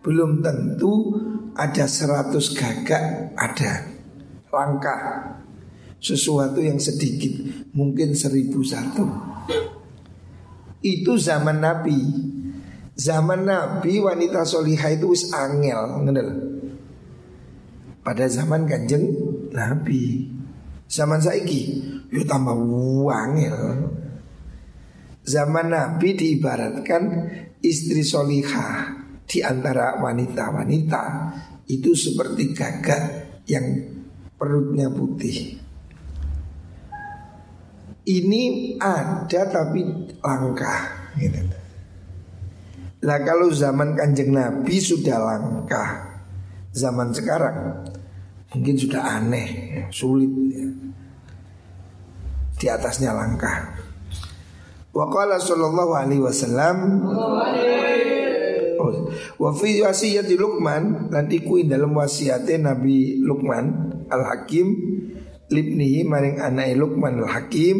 [0.00, 1.14] Belum tentu
[1.54, 3.86] ada seratus gagak ada
[4.50, 4.96] langka
[6.02, 7.38] sesuatu yang sedikit
[7.78, 9.06] mungkin seribu satu.
[10.82, 11.98] Itu zaman Nabi.
[12.98, 16.28] Zaman Nabi wanita solihah itu wis angel, ngendel
[18.02, 19.14] pada zaman kanjeng
[19.54, 20.26] Nabi.
[20.90, 21.62] Zaman saiki
[22.10, 22.52] yo tambah
[23.06, 23.56] wangil.
[25.22, 27.02] Zaman Nabi diibaratkan
[27.62, 28.90] istri solihah
[29.24, 31.02] di antara wanita-wanita
[31.70, 33.02] itu seperti gagak
[33.46, 33.64] yang
[34.34, 35.61] perutnya putih.
[38.02, 39.86] Ini ada tapi
[40.18, 40.76] langka
[41.14, 41.38] gitu.
[43.02, 46.12] Nah kalau zaman kanjeng Nabi sudah langka
[46.74, 47.86] zaman sekarang
[48.52, 49.48] mungkin sudah aneh,
[49.94, 50.66] sulit ya.
[52.58, 53.74] Di atasnya langkah.
[54.92, 57.00] Wa qala sallallahu alaihi wasallam
[58.76, 58.92] oh,
[59.40, 63.66] Wa fi wasiyati Luqman lan iku dalam wasiate Nabi Luqman
[64.12, 64.68] Al Hakim
[65.52, 67.78] libnihi maring anake Luqman Al Hakim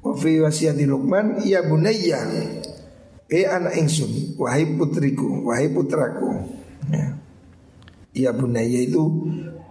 [0.00, 2.22] Wa fi wasiyati Luqman ya bunayya
[3.24, 6.44] Eh anak ingsun, wahai putriku, wahai putraku.
[6.92, 7.16] Ya.
[8.14, 9.00] Ya bunaya itu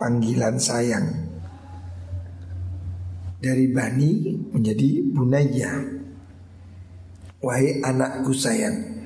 [0.01, 1.23] panggilan sayang.
[3.43, 5.83] dari bani menjadi bunaya.
[7.43, 9.03] Wahai anakku sayang.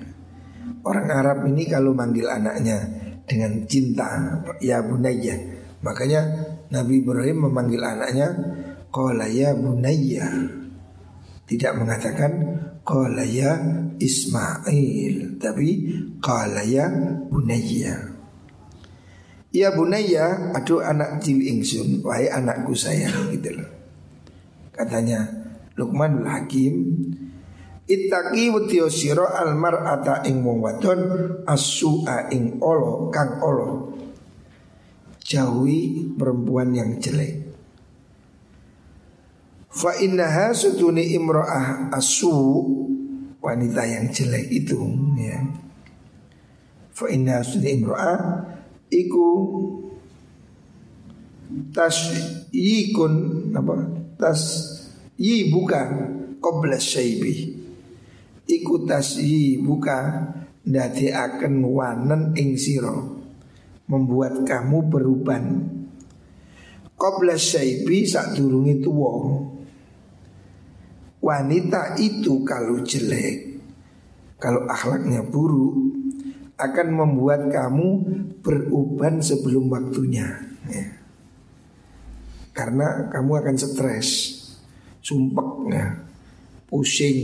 [0.86, 2.86] Orang Arab ini kalau manggil anaknya
[3.28, 5.36] dengan cinta, ya bunaya.
[5.84, 6.22] Makanya
[6.74, 8.34] Nabi Ibrahim memanggil anaknya
[8.90, 10.26] Qala ya bunaya.
[11.48, 12.32] Tidak mengatakan
[12.84, 13.56] Qala ya
[13.96, 15.68] Ismail Tapi
[16.20, 16.92] Qala ya
[17.32, 17.96] bunaya
[19.56, 23.70] Ya bunaya Aduh anak cilik ingsun Wahai anakku sayang gitu loh
[24.76, 25.24] Katanya
[25.80, 26.74] Luqmanul Hakim
[27.88, 31.02] Ittaqi wadiyo siro almar ata ing wong wadon
[31.48, 33.96] As-su'a ing olo kang olo
[35.28, 37.52] Jauhi perempuan yang jelek.
[39.68, 42.64] Fa innaha sutuni imro'ah asu
[43.44, 44.80] Wanita yang jelek itu
[45.20, 45.44] ya.
[46.96, 48.20] Fa innaha sutuni imro'ah
[48.88, 49.28] Iku
[51.72, 52.12] Tas
[52.52, 53.16] yikun
[53.56, 53.76] apa?
[54.20, 54.42] Tas
[55.16, 55.88] yi buka
[56.44, 56.76] qabla
[58.48, 60.32] iku tas yi buka
[60.64, 63.20] dadi akan wanen ing siro
[63.88, 65.44] membuat kamu beruban.
[66.98, 69.14] Qabla syaibi sak durungi tuwa.
[71.22, 73.60] Wanita itu kalau jelek
[74.38, 75.76] kalau akhlaknya buruk
[76.58, 77.88] akan membuat kamu
[78.42, 80.42] beruban sebelum waktunya.
[80.70, 80.98] Ya.
[82.54, 84.10] Karena kamu akan stres
[85.06, 85.94] Sumpek ya
[86.66, 87.20] Pusing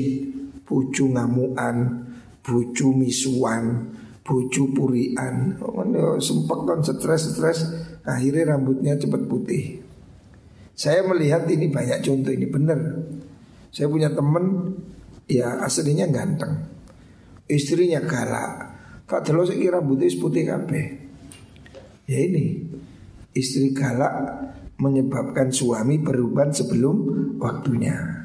[0.63, 2.07] Bucu ngamuan
[2.43, 3.91] Bucu misuan
[4.23, 5.59] Bucu purian.
[5.59, 7.59] Oh, Sumpek kan stres-stres
[8.03, 9.79] Akhirnya rambutnya cepat putih.
[10.75, 12.79] Saya melihat ini banyak contoh ini benar
[13.71, 14.75] Saya punya temen
[15.27, 16.67] Ya aslinya ganteng.
[17.47, 18.75] Istrinya galak.
[19.07, 20.85] Pak Delo kira rambutnya putih kabeh.
[22.07, 22.63] Ya ini
[23.33, 24.13] Istri galak
[24.77, 26.95] menyebabkan suami berubah sebelum
[27.41, 28.22] waktunya.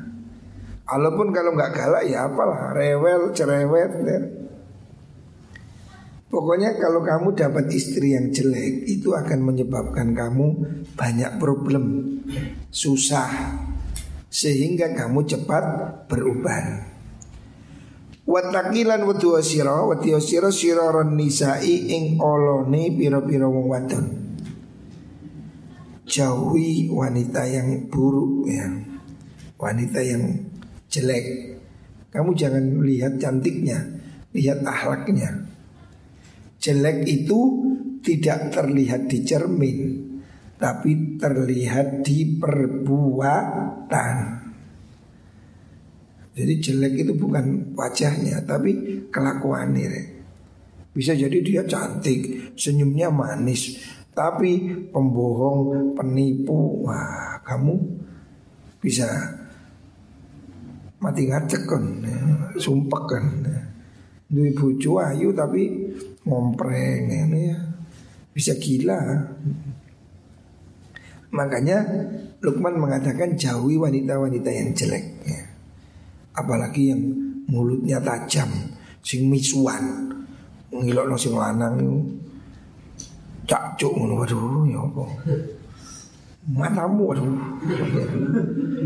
[0.89, 4.19] Walaupun kalau nggak galak ya apalah rewel cerewet ya.
[6.29, 10.61] Pokoknya kalau kamu dapat istri yang jelek itu akan menyebabkan kamu
[10.93, 11.85] banyak problem,
[12.69, 13.57] susah,
[14.29, 15.65] sehingga kamu cepat
[16.09, 16.85] berubah.
[18.29, 24.29] Watakilan watu sira wati sira siraron nisai ing olone pira-pira wong wadon
[26.09, 28.65] jauhi wanita yang buruk ya
[29.61, 30.48] wanita yang
[30.89, 31.57] jelek.
[32.09, 33.79] Kamu jangan lihat cantiknya
[34.33, 35.45] lihat akhlaknya.
[36.59, 37.39] Jelek itu
[38.03, 39.79] tidak terlihat di cermin
[40.59, 44.17] tapi terlihat di perbuatan.
[46.35, 50.19] Jadi jelek itu bukan wajahnya tapi kelakuannya
[50.99, 53.79] bisa jadi dia cantik senyumnya manis
[54.19, 57.79] tapi pembohong, penipu, wah kamu
[58.83, 59.07] bisa
[60.99, 62.19] mati ngacek kan, ya,
[62.59, 63.25] sumpah kan.
[63.47, 63.61] Ya.
[64.29, 65.89] Dui bucu ayu tapi
[66.29, 67.59] ngompreng ini ya.
[68.35, 69.01] Bisa gila.
[71.33, 71.79] Makanya
[72.39, 75.43] Lukman mengatakan jauhi wanita-wanita yang jelek ya.
[76.39, 77.03] Apalagi yang
[77.51, 78.47] mulutnya tajam,
[79.03, 80.13] sing misuan,
[80.71, 82.05] ngilok sing lanang
[83.49, 85.05] cak ngono waduh ya apa
[86.49, 87.37] matamu waduh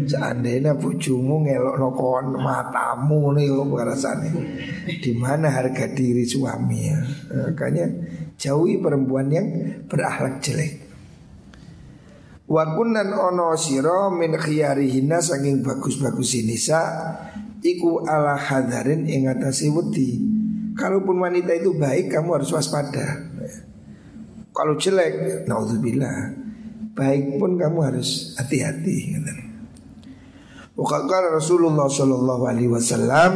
[0.03, 4.31] seandainya bojomu ngelok nokon matamu nih apa rasanya.
[4.99, 6.99] Di mana harga diri suami ya?
[7.31, 7.87] Makanya
[8.35, 9.47] jauhi perempuan yang
[9.87, 10.83] berakhlak jelek.
[12.51, 16.83] Wakunan ono siro min khiyarihina saking bagus-bagus nisa
[17.63, 20.19] Iku ala hadarin ingatasi wedi.
[20.75, 23.23] Kalaupun wanita itu baik kamu harus waspada.
[24.51, 26.42] Kalau jelek, naudzubillah.
[26.93, 29.17] Baik pun kamu harus hati-hati.
[30.73, 33.33] Wakakar Rasulullah Shallallahu Alaihi Wasallam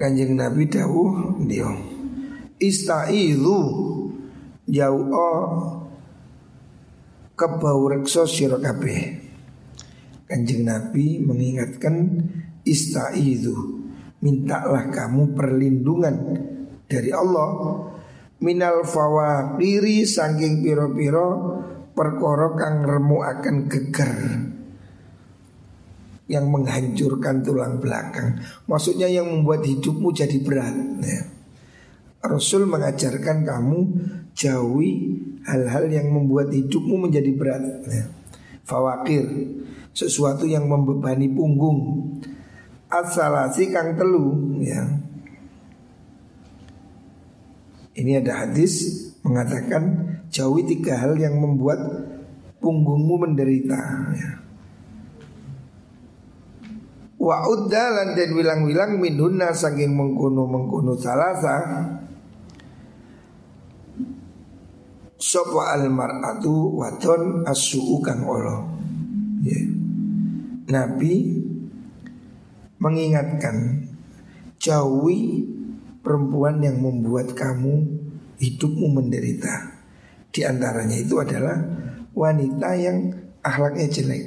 [0.00, 1.68] Kanjeng Nabi dawuh dia
[2.56, 3.60] Istaizu
[4.64, 5.08] jauh
[7.36, 8.56] kebau rekso sira
[10.26, 12.24] Kanjeng Nabi mengingatkan
[12.66, 13.84] istaizu
[14.24, 16.16] mintalah kamu perlindungan
[16.90, 17.48] dari Allah
[18.40, 21.28] minal fawaqiri saking piro-piro
[21.96, 24.12] perkara kang remu akan geger
[26.26, 28.42] yang menghancurkan tulang belakang.
[28.66, 30.74] Maksudnya yang membuat hidupmu jadi berat.
[31.00, 31.22] Ya.
[32.26, 33.78] Rasul mengajarkan kamu
[34.34, 37.62] jauhi hal-hal yang membuat hidupmu menjadi berat.
[37.86, 38.10] Ya.
[38.66, 39.22] Fawakir,
[39.94, 42.10] sesuatu yang membebani punggung.
[42.90, 45.05] Asalasi kang telu, ya.
[47.96, 49.82] Ini ada hadis mengatakan
[50.28, 51.80] jauhi tiga hal yang membuat
[52.60, 53.80] punggungmu menderita
[54.12, 54.30] ya.
[57.16, 61.56] Wa uddalan dan wilang-wilang minhunna saking mengkuno mengkuno salasa
[65.16, 68.68] Sopo al mar'atu wadon asu kang olo
[69.40, 69.58] ya.
[70.68, 71.40] Nabi
[72.76, 73.88] mengingatkan
[74.60, 75.48] jauhi
[76.06, 77.82] perempuan yang membuat kamu
[78.38, 79.74] hidupmu menderita.
[80.30, 81.58] Di antaranya itu adalah
[82.14, 83.10] wanita yang
[83.42, 84.24] akhlaknya jelek.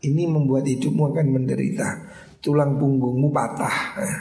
[0.00, 1.88] Ini membuat hidupmu akan menderita.
[2.40, 3.78] Tulang punggungmu patah.
[4.00, 4.18] Nah,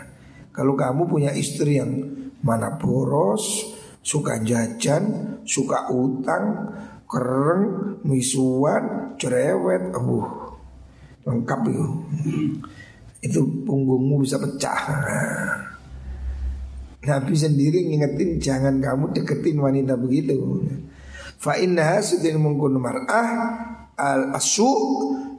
[0.51, 2.03] kalau kamu punya istri yang
[2.43, 3.72] mana boros,
[4.03, 6.76] suka jajan, suka utang,
[7.07, 7.63] kereng,
[8.03, 10.28] misuan, cerewet, abuh,
[11.24, 11.88] lengkap itu.
[13.24, 14.84] Itu punggungmu bisa pecah.
[17.00, 20.36] Nabi sendiri ngingetin jangan kamu deketin wanita begitu.
[21.39, 23.30] Fa inna sudin mungkun mar'ah
[23.95, 24.68] al asu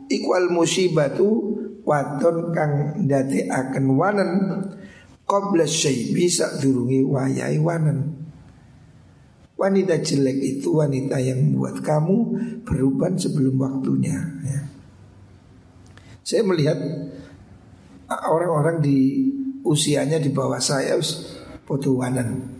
[0.08, 1.52] ikwal musibatu
[1.84, 4.30] wadon kang dati akan wanen
[5.28, 5.68] qabla
[6.16, 8.16] bisa durungi wayai wanen.
[9.60, 12.16] Wanita jelek itu wanita yang membuat kamu
[12.64, 14.16] beruban sebelum waktunya.
[14.40, 14.60] Ya.
[16.24, 16.80] Saya melihat
[18.08, 19.28] orang-orang di
[19.60, 20.96] usianya di bawah saya
[21.70, 22.50] potuanan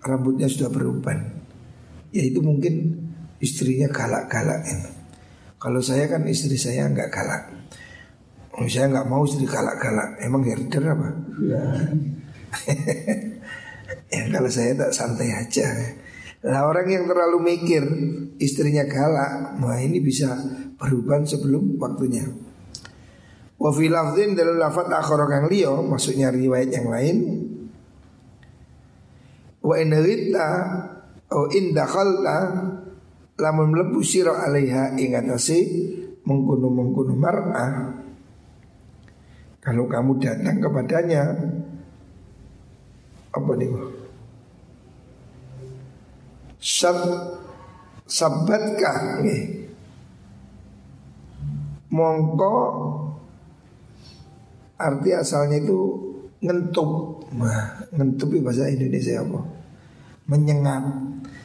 [0.00, 1.44] rambutnya sudah beruban
[2.14, 3.04] ya itu mungkin
[3.42, 4.62] istrinya galak-galak.
[5.58, 7.42] Kalau saya kan istri saya nggak galak.
[8.54, 10.22] Oh, saya nggak mau istri galak-galak.
[10.22, 11.08] Emang herder apa?
[11.42, 11.64] Ya.
[14.14, 15.66] ya kalau saya tak santai aja.
[16.44, 17.82] Nah orang yang terlalu mikir
[18.38, 20.38] istrinya galak, wah ini bisa
[20.78, 22.28] berubah sebelum waktunya.
[23.58, 27.16] Wa dalam lafaz akhara kang liya, maksudnya riwayat yang lain.
[29.64, 29.96] Wa in
[31.34, 32.38] Oh in dakhalta
[33.40, 35.58] lamun mlebu sira alaiha ing atase
[36.22, 37.72] mengkono mengkono mar'ah
[39.58, 41.22] kalau kamu datang kepadanya
[43.34, 43.68] apa nih
[46.64, 46.96] Sab
[48.06, 49.68] sabatkah nih
[51.92, 52.56] mongko
[54.80, 55.80] arti asalnya itu
[56.40, 59.40] ngentup nah, ngentup bahasa Indonesia apa
[60.28, 60.84] menyengat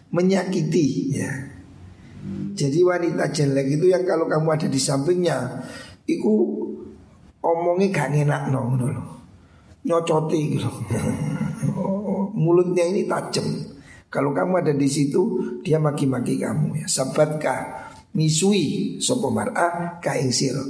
[0.10, 1.32] menyakiti ya.
[2.56, 5.64] Jadi wanita jelek itu yang kalau kamu ada di sampingnya,
[6.04, 6.32] itu
[7.40, 8.88] omongnya gak enak no, no,
[9.88, 10.68] nyocoti gitu.
[12.36, 13.48] Mulutnya ini tajam.
[14.10, 15.22] Kalau kamu ada di situ,
[15.64, 16.88] dia maki-maki kamu ya.
[16.90, 19.32] Sabatkah misui sopo
[20.34, 20.66] siro.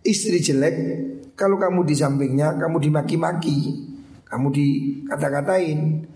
[0.00, 0.74] Istri jelek,
[1.34, 3.87] kalau kamu di sampingnya, kamu dimaki-maki,
[4.28, 6.08] kamu dikata-katain,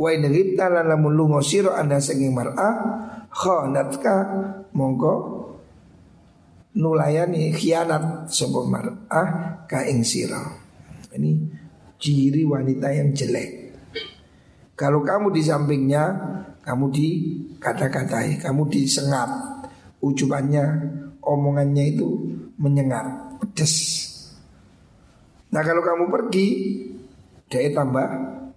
[0.00, 2.74] Wa in ghibta lan lamun lunga sira ana saking mar'ah
[3.28, 4.14] khanatka
[4.72, 5.14] mongko
[6.80, 9.28] nulayani khianat sapa mar'ah
[9.68, 10.40] ka ing sira.
[11.12, 11.30] Ini
[12.00, 13.76] ciri wanita yang jelek.
[14.72, 16.04] Kalau kamu di sampingnya,
[16.64, 17.08] kamu di
[17.60, 19.28] kata-katai, kamu disengat.
[20.00, 20.64] Ujubannya,
[21.20, 22.08] omongannya itu
[22.56, 24.08] menyengat, pedes.
[25.52, 26.48] Nah kalau kamu pergi,
[27.50, 28.06] dia tambah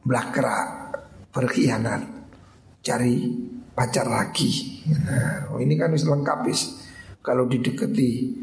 [0.06, 0.94] belakrak
[1.34, 2.06] berkhianat,
[2.86, 3.26] cari
[3.74, 4.86] pacar lagi.
[4.86, 6.78] Nah, ini kan lengkap is.
[7.26, 8.38] Kalau dideketi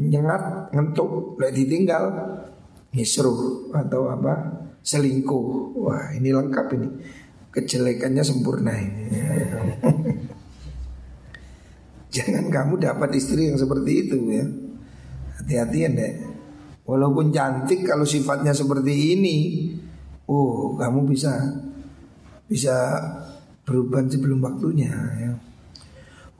[0.00, 2.04] nyengat, ngentuk, lagi ditinggal,
[2.96, 5.76] ngisruh atau apa selingkuh.
[5.84, 6.88] Wah ini lengkap ini.
[7.52, 9.04] Kejelekannya sempurna ini.
[12.14, 14.48] Jangan kamu dapat istri yang seperti itu ya.
[15.36, 16.27] Hati-hati ya deh.
[16.88, 19.36] Walaupun cantik kalau sifatnya seperti ini,
[20.24, 21.36] oh kamu bisa
[22.48, 22.96] bisa
[23.68, 24.88] berubah sebelum waktunya
[25.20, 25.36] ya.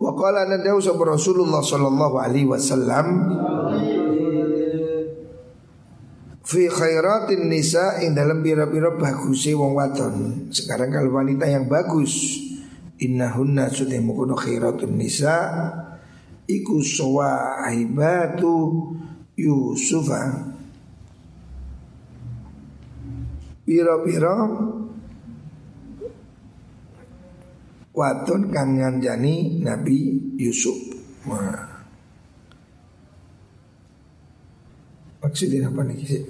[0.01, 3.07] Wa qala nadau Rasulullah sallallahu alaihi wasallam
[6.49, 10.49] fi khairatin nisa ing dalam bira-bira bagusi wong wadon.
[10.49, 12.41] Sekarang kalau wanita yang bagus
[12.97, 15.37] innahunna sudah mukono khairatun nisa
[16.49, 18.57] iku sawahibatu
[19.39, 20.51] Yusufa
[23.69, 24.33] Bira-bira
[27.93, 30.79] wadon kang nganjani Nabi Yusuf.
[31.29, 31.69] Wah.
[35.21, 36.25] Maksudnya apa nih sih?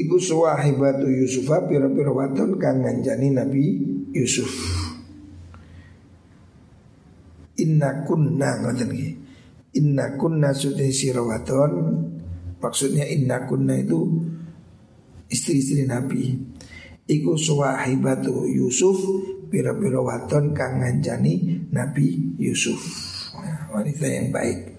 [0.00, 3.64] Iku suwahibatu Yusufa pira-pira wadon kang nganjani Nabi
[4.16, 4.48] Yusuf.
[7.60, 9.10] Inna kunna ngoten iki.
[9.70, 11.72] Inna kunna sudah sirawaton
[12.60, 14.20] Maksudnya inna kunna itu
[15.32, 16.36] istri-istri Nabi.
[17.08, 19.00] Iku suwahibatu Yusuf
[19.50, 22.78] Biro-biro wadon kang ngancani Nabi Yusuf.
[23.34, 24.78] Nah, Wanita yang baik.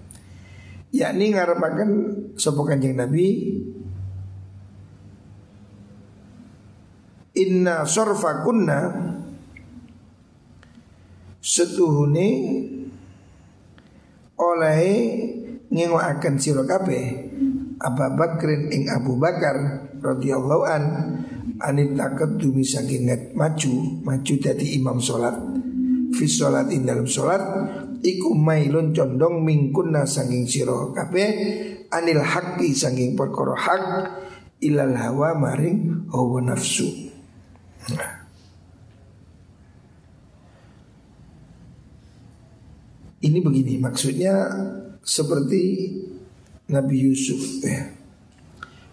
[0.96, 1.90] Yakni ngarepakan
[2.40, 3.52] Sopo kanjeng Nabi?
[7.36, 8.80] Inna sorfa kunna.
[11.42, 12.28] Setuhune
[14.42, 14.82] Oleh
[15.70, 17.04] akan sira kabeh
[17.78, 20.84] Abu Bakrin ing Abu Bakar radhiyallahu an
[21.62, 21.94] anit
[22.38, 23.06] dumi saking
[23.38, 25.38] maju maju dari imam solat
[26.12, 27.40] fi solat in dalam solat
[28.02, 31.28] iku mailun condong mingkunna saking sira kabeh
[31.88, 33.82] anil haqqi saking perkara hak
[34.62, 37.14] ilal hawa maring hawa nafsu
[37.94, 38.21] nah.
[43.22, 44.34] Ini begini maksudnya
[45.06, 45.94] seperti
[46.74, 47.94] Nabi Yusuf ya.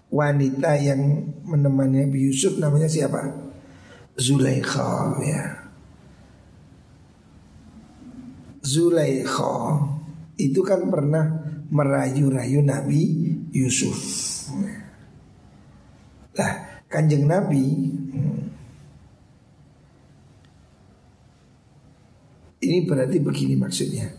[0.10, 1.02] Wanita yang
[1.46, 3.26] menemani Nabi Yusuf namanya siapa?
[4.18, 5.44] Zulaikha ya.
[8.62, 9.86] Zulaikha
[10.38, 11.26] itu kan pernah
[11.70, 13.98] merayu-rayu Nabi Yusuf.
[16.38, 16.52] Nah,
[16.90, 17.66] kanjeng Nabi
[18.14, 18.42] hmm,
[22.66, 24.19] ini berarti begini maksudnya.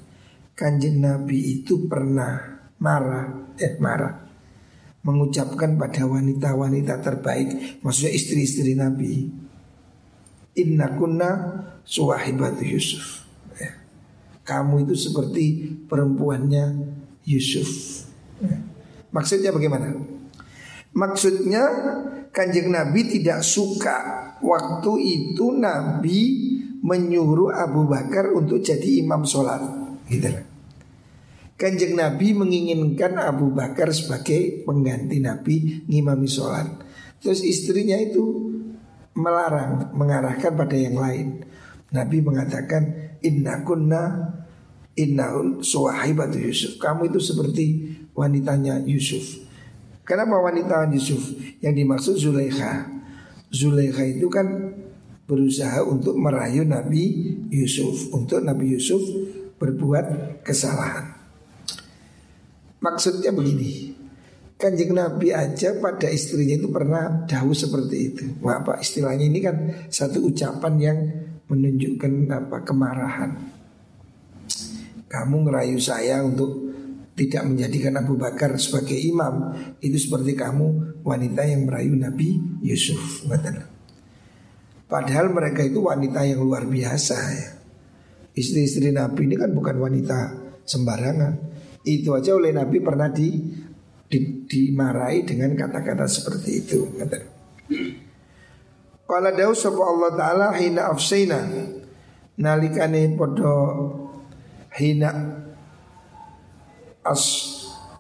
[0.60, 4.28] Kanjeng Nabi itu pernah marah, eh marah
[5.00, 9.32] mengucapkan pada wanita-wanita terbaik, maksudnya istri-istri Nabi.
[10.60, 11.30] Inna kunna
[11.86, 13.24] suwahibatu Yusuf.
[13.56, 13.80] Ya.
[14.44, 16.92] Kamu itu seperti perempuannya
[17.24, 18.04] Yusuf.
[18.44, 18.60] Ya.
[19.14, 19.96] Maksudnya bagaimana?
[20.92, 21.62] Maksudnya
[22.34, 23.96] kanjeng Nabi tidak suka
[24.44, 26.20] waktu itu Nabi
[26.84, 29.62] menyuruh Abu Bakar untuk jadi imam sholat.
[30.10, 30.49] Gitu.
[31.60, 36.64] Kanjeng Nabi menginginkan Abu Bakar sebagai pengganti Nabi ngimami sholat.
[37.20, 38.48] Terus istrinya itu
[39.12, 41.44] melarang, mengarahkan pada yang lain.
[41.92, 44.32] Nabi mengatakan Inna kunna
[44.96, 46.80] Innaun suwahibatu Yusuf.
[46.80, 47.66] Kamu itu seperti
[48.16, 49.44] wanitanya Yusuf.
[50.08, 51.28] Kenapa wanita Yusuf?
[51.60, 52.88] Yang dimaksud Zulaikha.
[53.52, 54.48] Zulaikha itu kan
[55.28, 58.98] berusaha untuk merayu Nabi Yusuf Untuk Nabi Yusuf
[59.62, 61.09] berbuat kesalahan
[62.80, 64.00] Maksudnya begini
[64.60, 68.24] Kanjeng Nabi aja pada istrinya itu pernah dahulu seperti itu.
[68.44, 69.56] Wah, apa istilahnya ini kan
[69.88, 70.98] satu ucapan yang
[71.48, 73.40] menunjukkan apa kemarahan.
[75.08, 76.70] Kamu ngerayu saya untuk
[77.16, 79.56] tidak menjadikan Abu Bakar sebagai imam.
[79.80, 83.24] Itu seperti kamu wanita yang merayu Nabi Yusuf
[84.90, 87.50] Padahal mereka itu wanita yang luar biasa ya.
[88.36, 90.36] Istri-istri Nabi ini kan bukan wanita
[90.68, 91.49] sembarangan
[91.84, 93.40] itu aja oleh Nabi pernah di,
[94.04, 96.78] di dimarahi dengan kata-kata seperti itu.
[99.10, 101.42] Kala dawu sapa Allah taala hina afsaina
[102.38, 103.56] nalikane podo
[104.78, 105.10] hina
[107.02, 107.24] as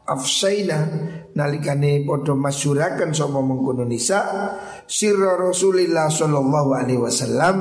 [0.06, 0.86] afsaina
[1.34, 4.22] nalikane podo masyurakan sapa mengkono nisa
[4.86, 7.56] sirra Rasulillah sallallahu alaihi wasallam.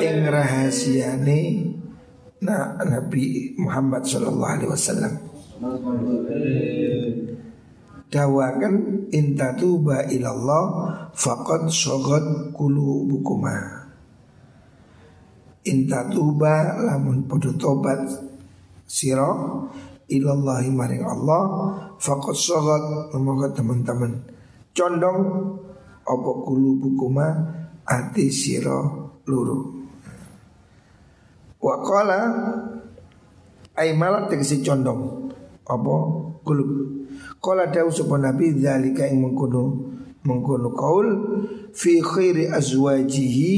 [0.00, 1.40] Ing rahasiane
[2.42, 5.12] nah, Nabi Muhammad Shallallahu Alaihi Wasallam.
[8.06, 8.74] Dawakan
[9.10, 10.64] intatuba ilallah
[11.16, 13.86] faqad sogot kulu bukuma
[15.66, 17.98] intatuba lamun podo tobat
[18.86, 19.66] siro
[20.06, 21.42] ilallahi maring Allah
[21.98, 24.22] faqad sogot semoga teman-teman.
[24.70, 25.20] Condong
[26.06, 27.26] opo kulu bukuma
[27.82, 29.75] ati siro luru
[31.66, 32.20] Wa qala
[33.74, 35.34] ay malat tegesi condong
[35.66, 35.94] apa
[36.46, 36.70] kulub.
[37.42, 39.62] Qala dawu sapa Nabi zalika ing mengkono
[40.22, 41.08] mengkono kaul
[41.74, 43.54] fi khairi azwajihi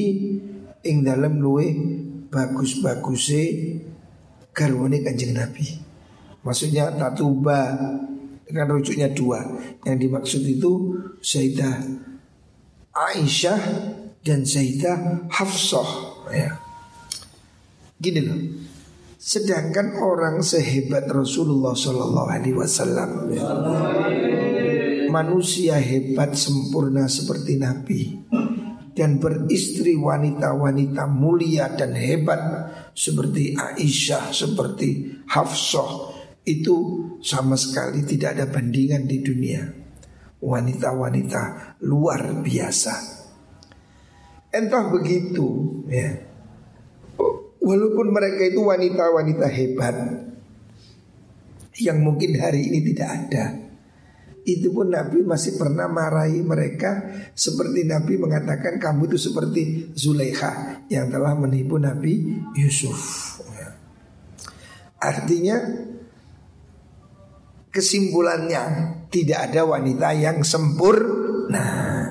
[0.88, 1.68] ing dalam luwe
[2.32, 3.42] bagus-baguse
[4.56, 5.68] garwane Kanjeng Nabi.
[6.40, 7.76] Maksudnya tatuba
[8.48, 9.44] kan rujuknya dua.
[9.84, 11.76] Yang dimaksud itu Sayyidah
[12.96, 13.60] Aisyah
[14.24, 15.88] dan Sayyidah Hafsah
[16.32, 16.67] ya.
[17.98, 18.40] Gini loh.
[19.18, 23.34] Sedangkan orang sehebat Rasulullah Shallallahu Alaihi Wasallam,
[25.10, 28.14] manusia hebat sempurna seperti Nabi
[28.94, 32.38] dan beristri wanita-wanita mulia dan hebat
[32.94, 36.14] seperti Aisyah, seperti Hafsah
[36.46, 36.76] itu
[37.18, 39.66] sama sekali tidak ada bandingan di dunia.
[40.38, 42.94] Wanita-wanita luar biasa.
[44.54, 45.46] Entah begitu,
[45.90, 46.27] ya.
[47.58, 49.96] Walaupun mereka itu wanita-wanita hebat
[51.78, 53.68] Yang mungkin hari ini tidak ada
[54.48, 57.04] itu pun Nabi masih pernah marahi mereka
[57.36, 62.96] seperti Nabi mengatakan kamu itu seperti Zulaikha yang telah menipu Nabi Yusuf.
[63.52, 63.76] Ya.
[65.04, 65.56] Artinya
[67.68, 68.62] kesimpulannya
[69.12, 71.66] tidak ada wanita yang sempurna.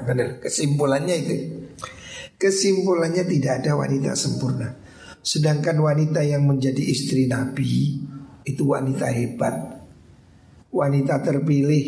[0.06, 1.36] Benar, kesimpulannya itu.
[2.38, 4.78] Kesimpulannya tidak ada wanita sempurna.
[5.28, 8.00] Sedangkan wanita yang menjadi istri Nabi
[8.48, 9.76] itu wanita hebat.
[10.72, 11.88] Wanita terpilih,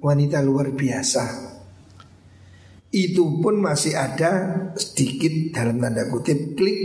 [0.00, 1.24] wanita luar biasa.
[2.88, 4.32] Itu pun masih ada
[4.72, 6.80] sedikit dalam tanda kutip klik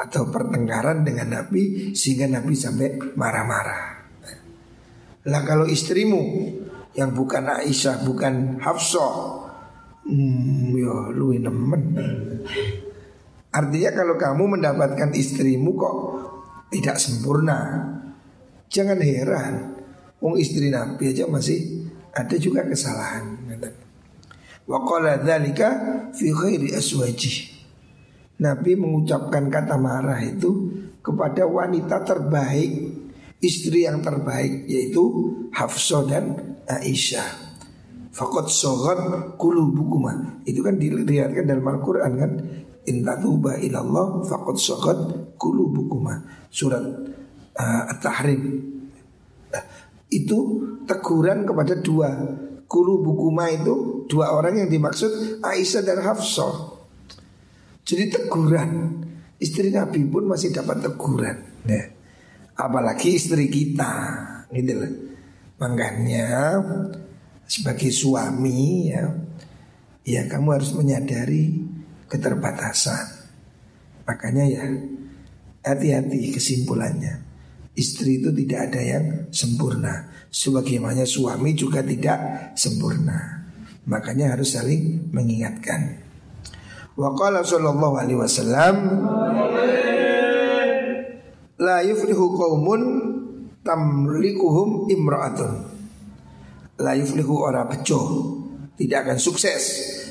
[0.00, 3.82] atau pertengkaran dengan Nabi sehingga Nabi sampai marah-marah.
[5.28, 6.48] Lah kalau istrimu
[6.96, 9.12] yang bukan Aisyah, bukan Hafsah,
[10.08, 11.82] hmm, ya lu nemen.
[13.50, 15.96] Artinya kalau kamu mendapatkan istrimu kok
[16.70, 17.58] tidak sempurna,
[18.70, 19.54] jangan heran.
[20.22, 23.42] Wong istri Nabi aja masih ada juga kesalahan.
[24.70, 25.68] Wa qala dzalika
[26.14, 27.58] fi ghairi aswaji.
[28.40, 30.70] Nabi mengucapkan kata marah itu
[31.02, 32.70] kepada wanita terbaik
[33.42, 35.02] istri yang terbaik yaitu
[35.50, 36.24] Hafsah dan
[36.70, 37.50] Aisyah.
[38.10, 38.98] Fakot sogat
[39.38, 42.30] kulubukuma Itu kan dilihatkan dalam Al-Quran kan
[42.88, 44.24] Intatuba ilallah
[45.36, 46.14] kulubukuma
[46.48, 46.82] Surat
[47.54, 48.42] uh, At-Tahrim.
[49.52, 49.64] Nah,
[50.08, 50.38] Itu
[50.88, 52.10] teguran kepada dua.
[52.70, 56.74] Kulubukuma itu Dua orang yang dimaksud Aisyah dan Hafsah.
[57.86, 58.70] Jadi teguran.
[59.40, 61.64] Istri Nabi pun masih dapat teguran.
[61.64, 61.86] Nah,
[62.58, 63.94] apalagi istri kita
[64.50, 64.92] gitu loh.
[65.62, 66.58] Makanya
[67.46, 69.06] sebagai suami ya
[70.04, 71.69] ya kamu harus menyadari
[72.10, 73.06] keterbatasan.
[74.04, 74.66] Makanya ya
[75.62, 77.22] hati-hati kesimpulannya.
[77.78, 80.10] Istri itu tidak ada yang sempurna.
[80.30, 83.46] Sebagaimana suami juga tidak sempurna.
[83.86, 86.02] Makanya harus saling mengingatkan.
[86.98, 88.74] Wa qala sallallahu alaihi wasallam
[91.60, 92.82] La yuflihu qaumun
[93.62, 95.52] tamlikuhum imra'atun.
[96.80, 98.00] La yuflihu ora bejo
[98.80, 99.62] Tidak akan sukses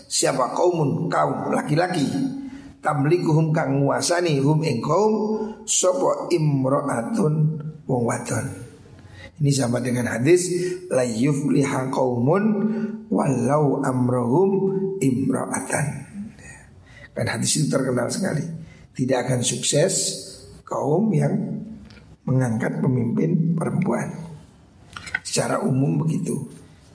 [0.09, 2.09] Siapa kaumun kaum laki-laki
[2.81, 5.13] Tamlikuhum kang nguasani hum ing kaum
[5.69, 7.33] Sopo imra'atun
[7.85, 8.45] wong wadon
[9.37, 10.49] Ini sama dengan hadis
[10.89, 12.43] La yufliha qaumun
[13.13, 14.49] Walau amrohum
[14.97, 15.85] imra'atan
[17.13, 18.41] Kan hadis itu terkenal sekali
[18.97, 20.25] Tidak akan sukses
[20.69, 21.33] kaum yang
[22.29, 24.13] mengangkat pemimpin perempuan.
[25.25, 26.45] Secara umum begitu.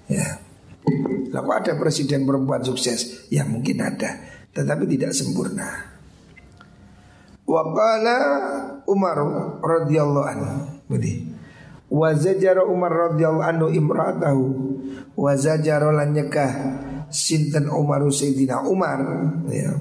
[0.07, 0.39] Ya.
[1.35, 3.26] Lalu ada presiden perempuan sukses?
[3.32, 4.20] Ya mungkin ada,
[4.55, 5.95] tetapi tidak sempurna.
[7.45, 8.18] Waqala
[8.89, 9.18] Umar
[9.61, 10.53] radhiyallahu anhu.
[10.89, 11.35] Begini.
[11.93, 14.45] Wa zajara Umar radhiyallahu anhu imra'atahu
[15.14, 16.53] wa zajara lan nyekah
[17.12, 18.99] sinten Umar Sayyidina Umar
[19.47, 19.78] ya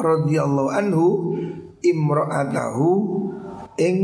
[0.00, 1.06] radhiyallahu anhu
[1.84, 2.88] imra'atahu
[3.76, 3.96] ing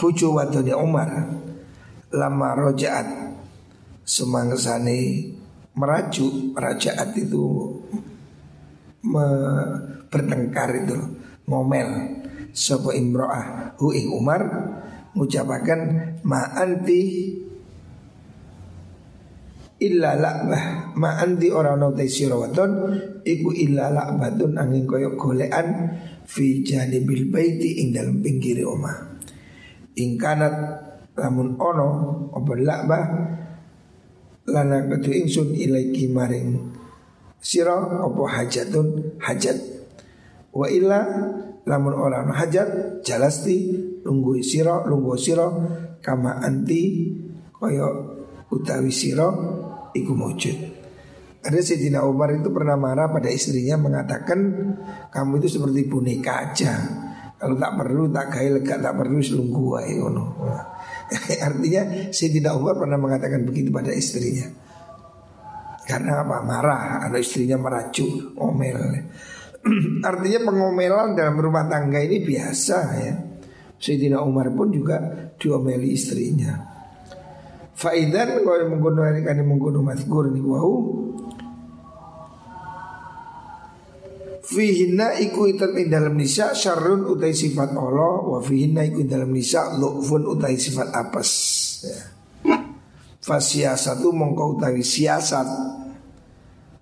[0.00, 1.10] bojo wadone Umar
[2.16, 3.28] lama rojaat.
[4.00, 5.30] Semangsane
[5.76, 7.78] merajuk rajaat itu
[9.04, 9.26] me,
[10.08, 10.96] bertengkar itu
[11.44, 12.18] ngomel.
[12.50, 14.42] Sapa imro'ah hu Umar
[15.14, 15.80] mengucapkan
[16.26, 17.30] ma anti
[19.80, 22.34] illa lakbah ma anti ora ono te sira
[23.22, 25.94] iku illa lakbatun angin koyo golekan
[26.26, 29.19] fi janibil baiti ing dalam pinggir omah
[30.00, 30.54] ing kanat
[31.14, 31.88] lamun ono
[32.32, 33.04] apa lakbah
[34.48, 36.72] lana ketu ingsun ilaiki maring
[37.40, 39.58] sira apa hajatun hajat
[40.56, 41.00] wa illa
[41.68, 45.46] lamun ora hajat jalasti lungguh sira lungguh sira
[46.00, 47.12] kama anti
[47.52, 48.16] koyo
[48.50, 49.28] utawi sira
[49.94, 50.56] iku mujud.
[51.40, 54.40] Ada Sayyidina Umar itu pernah marah pada istrinya mengatakan
[55.08, 56.72] kamu itu seperti boneka aja.
[57.40, 60.24] Kalau tak perlu tak gaya lega tak perlu selungguh ae ngono.
[61.48, 64.44] Artinya Sayyidina Umar pernah mengatakan begitu pada istrinya.
[65.88, 66.44] Karena apa?
[66.44, 68.78] Marah, ada istrinya merajuk, ngomel.
[70.10, 73.14] Artinya pengomelan dalam rumah tangga ini biasa ya.
[73.80, 75.00] Sayyidina Umar pun juga
[75.40, 76.52] diomeli istrinya.
[77.72, 81.08] Faidan kalau menggunakan kan menggunakan mazkur ni wau
[84.50, 89.78] Fihinna iku itat ing dalam nisa syarrun utai sifat Allah Wa fihinna iku dalam nisa
[89.78, 91.30] lu'fun utai sifat apes
[91.86, 92.00] ya.
[93.22, 95.46] Fasiasatu mongkau utawi siasat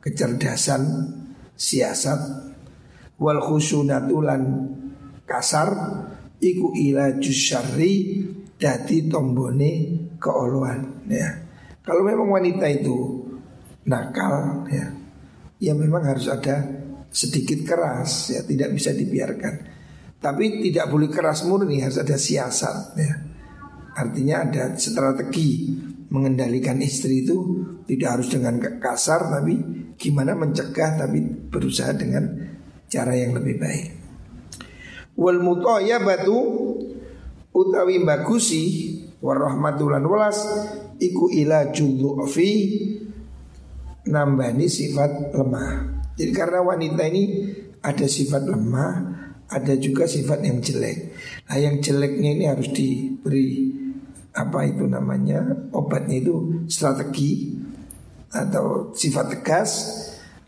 [0.01, 1.13] Kecerdasan
[1.53, 2.21] siasat
[3.21, 4.43] Wal khusunatulan
[5.29, 5.69] kasar
[6.41, 8.25] iku ilaju syarri
[8.57, 9.71] dadi tombone
[10.17, 11.29] keoloan ya.
[11.83, 13.27] Kalau memang wanita itu
[13.91, 14.87] nakal ya,
[15.59, 16.78] ya memang harus ada
[17.09, 19.55] sedikit keras ya, tidak bisa dibiarkan.
[20.19, 23.13] Tapi tidak boleh keras murni, harus ada siasat ya.
[23.99, 25.75] Artinya ada strategi
[26.09, 27.37] mengendalikan istri itu
[27.85, 29.55] tidak harus dengan kasar tapi
[29.99, 32.25] gimana mencegah tapi berusaha dengan
[32.89, 33.87] cara yang lebih baik.
[35.19, 36.39] Wal batu
[37.51, 38.65] utawi bagusi
[39.19, 40.39] warahmatulan walas
[41.03, 41.75] iku ila
[44.09, 45.98] nambani sifat lemah.
[46.19, 47.25] Jadi karena wanita ini
[47.79, 48.93] ada sifat lemah,
[49.49, 51.15] ada juga sifat yang jelek.
[51.47, 53.71] Nah yang jeleknya ini harus diberi
[54.35, 57.55] apa itu namanya obatnya itu strategi
[58.35, 59.71] atau sifat tegas.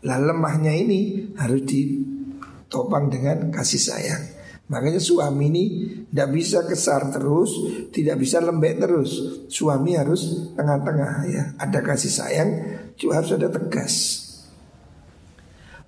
[0.01, 4.23] Lah lemahnya ini harus ditopang dengan kasih sayang.
[4.71, 5.63] Makanya suami ini
[6.07, 7.51] tidak bisa kesar terus,
[7.91, 9.43] tidak bisa lembek terus.
[9.51, 11.43] Suami harus tengah-tengah ya.
[11.59, 12.49] Ada kasih sayang,
[12.95, 13.95] juga harus ada tegas.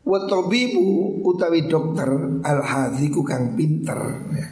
[0.04, 2.12] Watobibu utawi dokter
[2.43, 3.99] al hadhiku kang pinter
[4.36, 4.47] ya.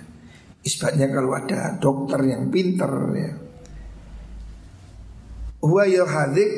[0.64, 3.32] Isbatnya kalau ada dokter yang pinter ya.
[5.60, 6.52] Huwa ya hadhik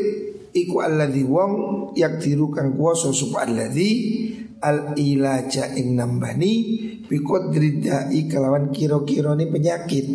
[0.54, 1.52] iku alladhi wong
[1.98, 3.92] yakdiru kang kuwasa sapa alladhi
[4.62, 6.54] al ilaja ing nambani
[7.10, 10.08] bikot dridai kelawan kiro-kiro ini penyakit.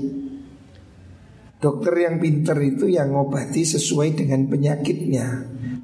[1.58, 5.26] Dokter yang pinter itu yang ngobati sesuai dengan penyakitnya,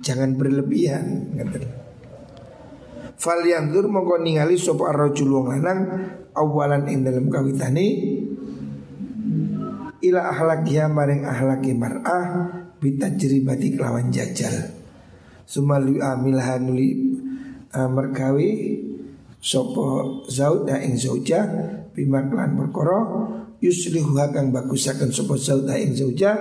[0.07, 1.35] jangan berlebihan.
[3.15, 5.81] Fal yandur mongko ningali sapa rajul wong lanang
[6.35, 7.87] awalan ing dalam kawitane
[10.05, 12.25] ila ahlakiha maring ahlaki mar'ah
[12.83, 14.53] bitajribati kelawan jajal.
[15.49, 17.17] Sumalu amilha nuli
[17.73, 18.49] uh, mergawe
[19.45, 19.85] sopo
[20.29, 21.45] zauda ing zauja
[21.93, 22.99] bima klan perkara
[23.61, 26.33] yuslihu kang bagusaken sopo zauda ing zauja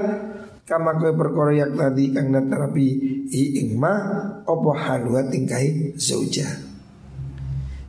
[0.64, 2.88] kama kowe perkara yak tadi kang natarapi
[3.30, 3.96] i ing ma
[4.48, 6.48] opo halwa tingkai zauja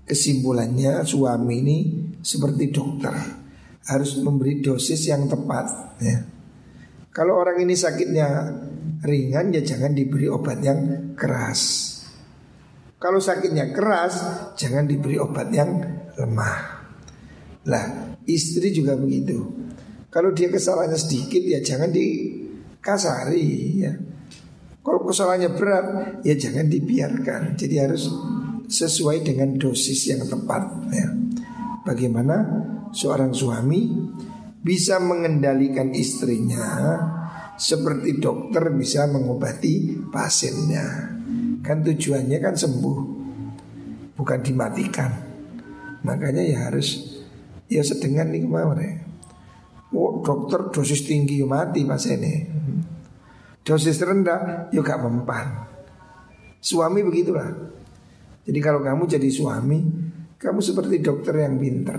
[0.05, 1.79] kesimpulannya suami ini
[2.20, 3.14] seperti dokter
[3.85, 6.18] harus memberi dosis yang tepat ya
[7.14, 8.27] kalau orang ini sakitnya
[9.07, 11.95] ringan ya jangan diberi obat yang keras
[13.05, 14.16] kalau sakitnya keras,
[14.57, 15.77] jangan diberi obat yang
[16.16, 16.57] lemah.
[17.68, 19.45] Lah, istri juga begitu.
[20.09, 21.93] Kalau dia kesalahannya sedikit ya jangan
[22.85, 23.97] dikasari ya.
[24.85, 25.87] Kalau kesalahannya berat
[26.28, 27.57] ya jangan dibiarkan.
[27.57, 28.12] Jadi harus
[28.68, 31.09] sesuai dengan dosis yang tepat ya.
[31.89, 32.45] Bagaimana
[32.93, 33.89] seorang suami
[34.61, 37.01] bisa mengendalikan istrinya
[37.57, 41.16] seperti dokter bisa mengobati pasiennya.
[41.64, 42.99] Kan tujuannya kan sembuh
[44.20, 45.09] Bukan dimatikan
[46.05, 47.16] Makanya ya harus
[47.72, 49.14] Ya sedengan nih kemarin
[49.95, 52.34] Oh dokter dosis tinggi ya mati pas ini
[53.64, 55.47] Dosis rendah ya gak mempan.
[56.61, 57.49] Suami begitulah.
[58.45, 59.80] Jadi kalau kamu jadi suami
[60.36, 61.97] Kamu seperti dokter yang pinter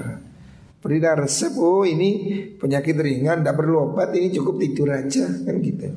[0.77, 5.89] Berilah resep Oh ini penyakit ringan Tidak perlu obat Ini cukup tidur aja Kan gitu.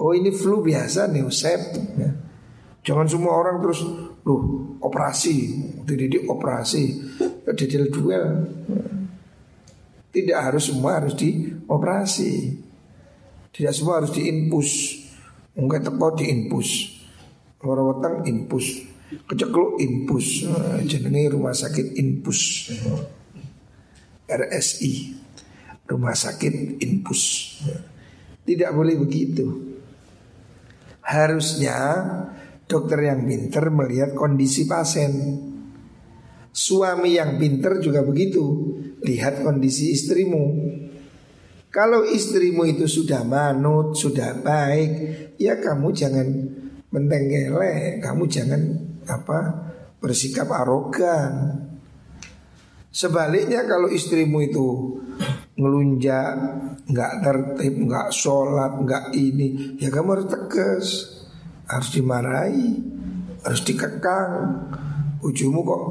[0.00, 1.60] Oh ini flu biasa neusep
[2.00, 2.10] ya.
[2.80, 3.84] Jangan semua orang terus
[4.24, 4.40] loh
[4.80, 5.36] operasi,
[5.84, 6.96] dididik operasi,
[7.52, 8.24] detail duel.
[10.10, 12.58] Tidak harus semua harus dioperasi.
[13.54, 14.70] Tidak semua harus diinpus.
[15.54, 16.98] Enggak tepat diinpus.
[17.60, 18.86] Orang weteng infus.
[19.26, 20.46] Kecekluk infus.
[20.86, 22.72] Jenenge rumah sakit infus.
[24.26, 24.92] RSI.
[25.86, 27.22] Rumah sakit infus.
[28.46, 29.46] Tidak boleh begitu.
[31.04, 31.78] Harusnya
[32.70, 35.10] Dokter yang pinter melihat kondisi pasien
[36.50, 38.74] Suami yang pinter juga begitu.
[39.00, 40.44] Lihat kondisi istrimu.
[41.70, 44.90] Kalau istrimu itu sudah manut, sudah baik
[45.38, 46.26] Ya kamu jangan
[46.90, 48.60] mentenggele Kamu jangan
[49.06, 49.38] apa
[50.02, 51.64] bersikap arogan.
[52.90, 54.98] Sebaliknya kalau istrimu itu
[55.54, 56.34] ngelunjak,
[56.90, 60.86] nggak tertib, nggak sholat, nggak ini, ya kamu harus tegas
[61.70, 62.82] harus dimarahi,
[63.46, 64.32] harus dikekang.
[65.20, 65.84] Ujumu kok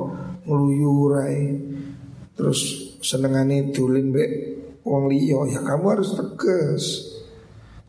[0.50, 1.41] ngeluyurai,
[2.34, 4.26] terus senengane dulin be
[4.82, 6.84] wong liya, ya kamu harus tegas.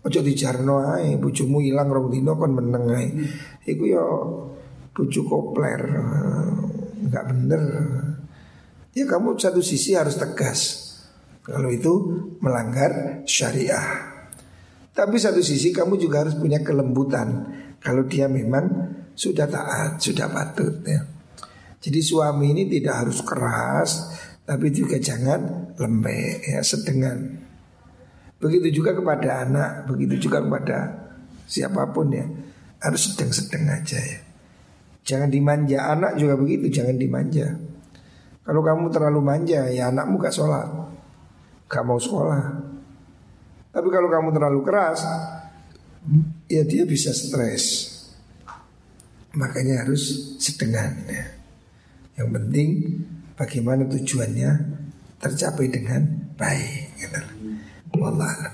[0.00, 3.08] Ojo dijarno ae, bojomu ilang rong dino kon meneng ae.
[3.68, 4.04] Iku ya
[5.24, 5.82] kopler.
[7.04, 7.62] Enggak bener.
[8.96, 10.60] Ya kamu satu sisi harus tegas.
[11.44, 11.92] Kalau itu
[12.40, 14.08] melanggar syariah.
[14.92, 17.48] Tapi satu sisi kamu juga harus punya kelembutan
[17.80, 21.19] kalau dia memang sudah taat, sudah patut ya.
[21.80, 23.90] Jadi suami ini tidak harus keras,
[24.50, 27.38] Tapi juga jangan lembek ya sedengan.
[28.42, 30.90] Begitu juga kepada anak, begitu juga kepada
[31.46, 32.26] siapa pun ya.
[32.82, 34.18] Harus sedang-sedang aja ya.
[35.06, 37.46] Jangan dimanja, anak juga begitu, jangan dimanja.
[38.42, 40.66] Kalau kamu terlalu manja, ya anakmu gak sholat,
[41.70, 42.42] gak mau sekolah.
[43.70, 45.06] Tapi kalau kamu terlalu keras,
[46.50, 47.86] ya dia bisa stres.
[49.38, 51.39] Makanya harus sedengan ya.
[52.20, 52.68] Yang penting
[53.40, 54.50] bagaimana tujuannya
[55.16, 56.04] tercapai dengan
[56.36, 57.00] baik.
[57.00, 57.20] Gitu.
[57.96, 58.44] Wallah.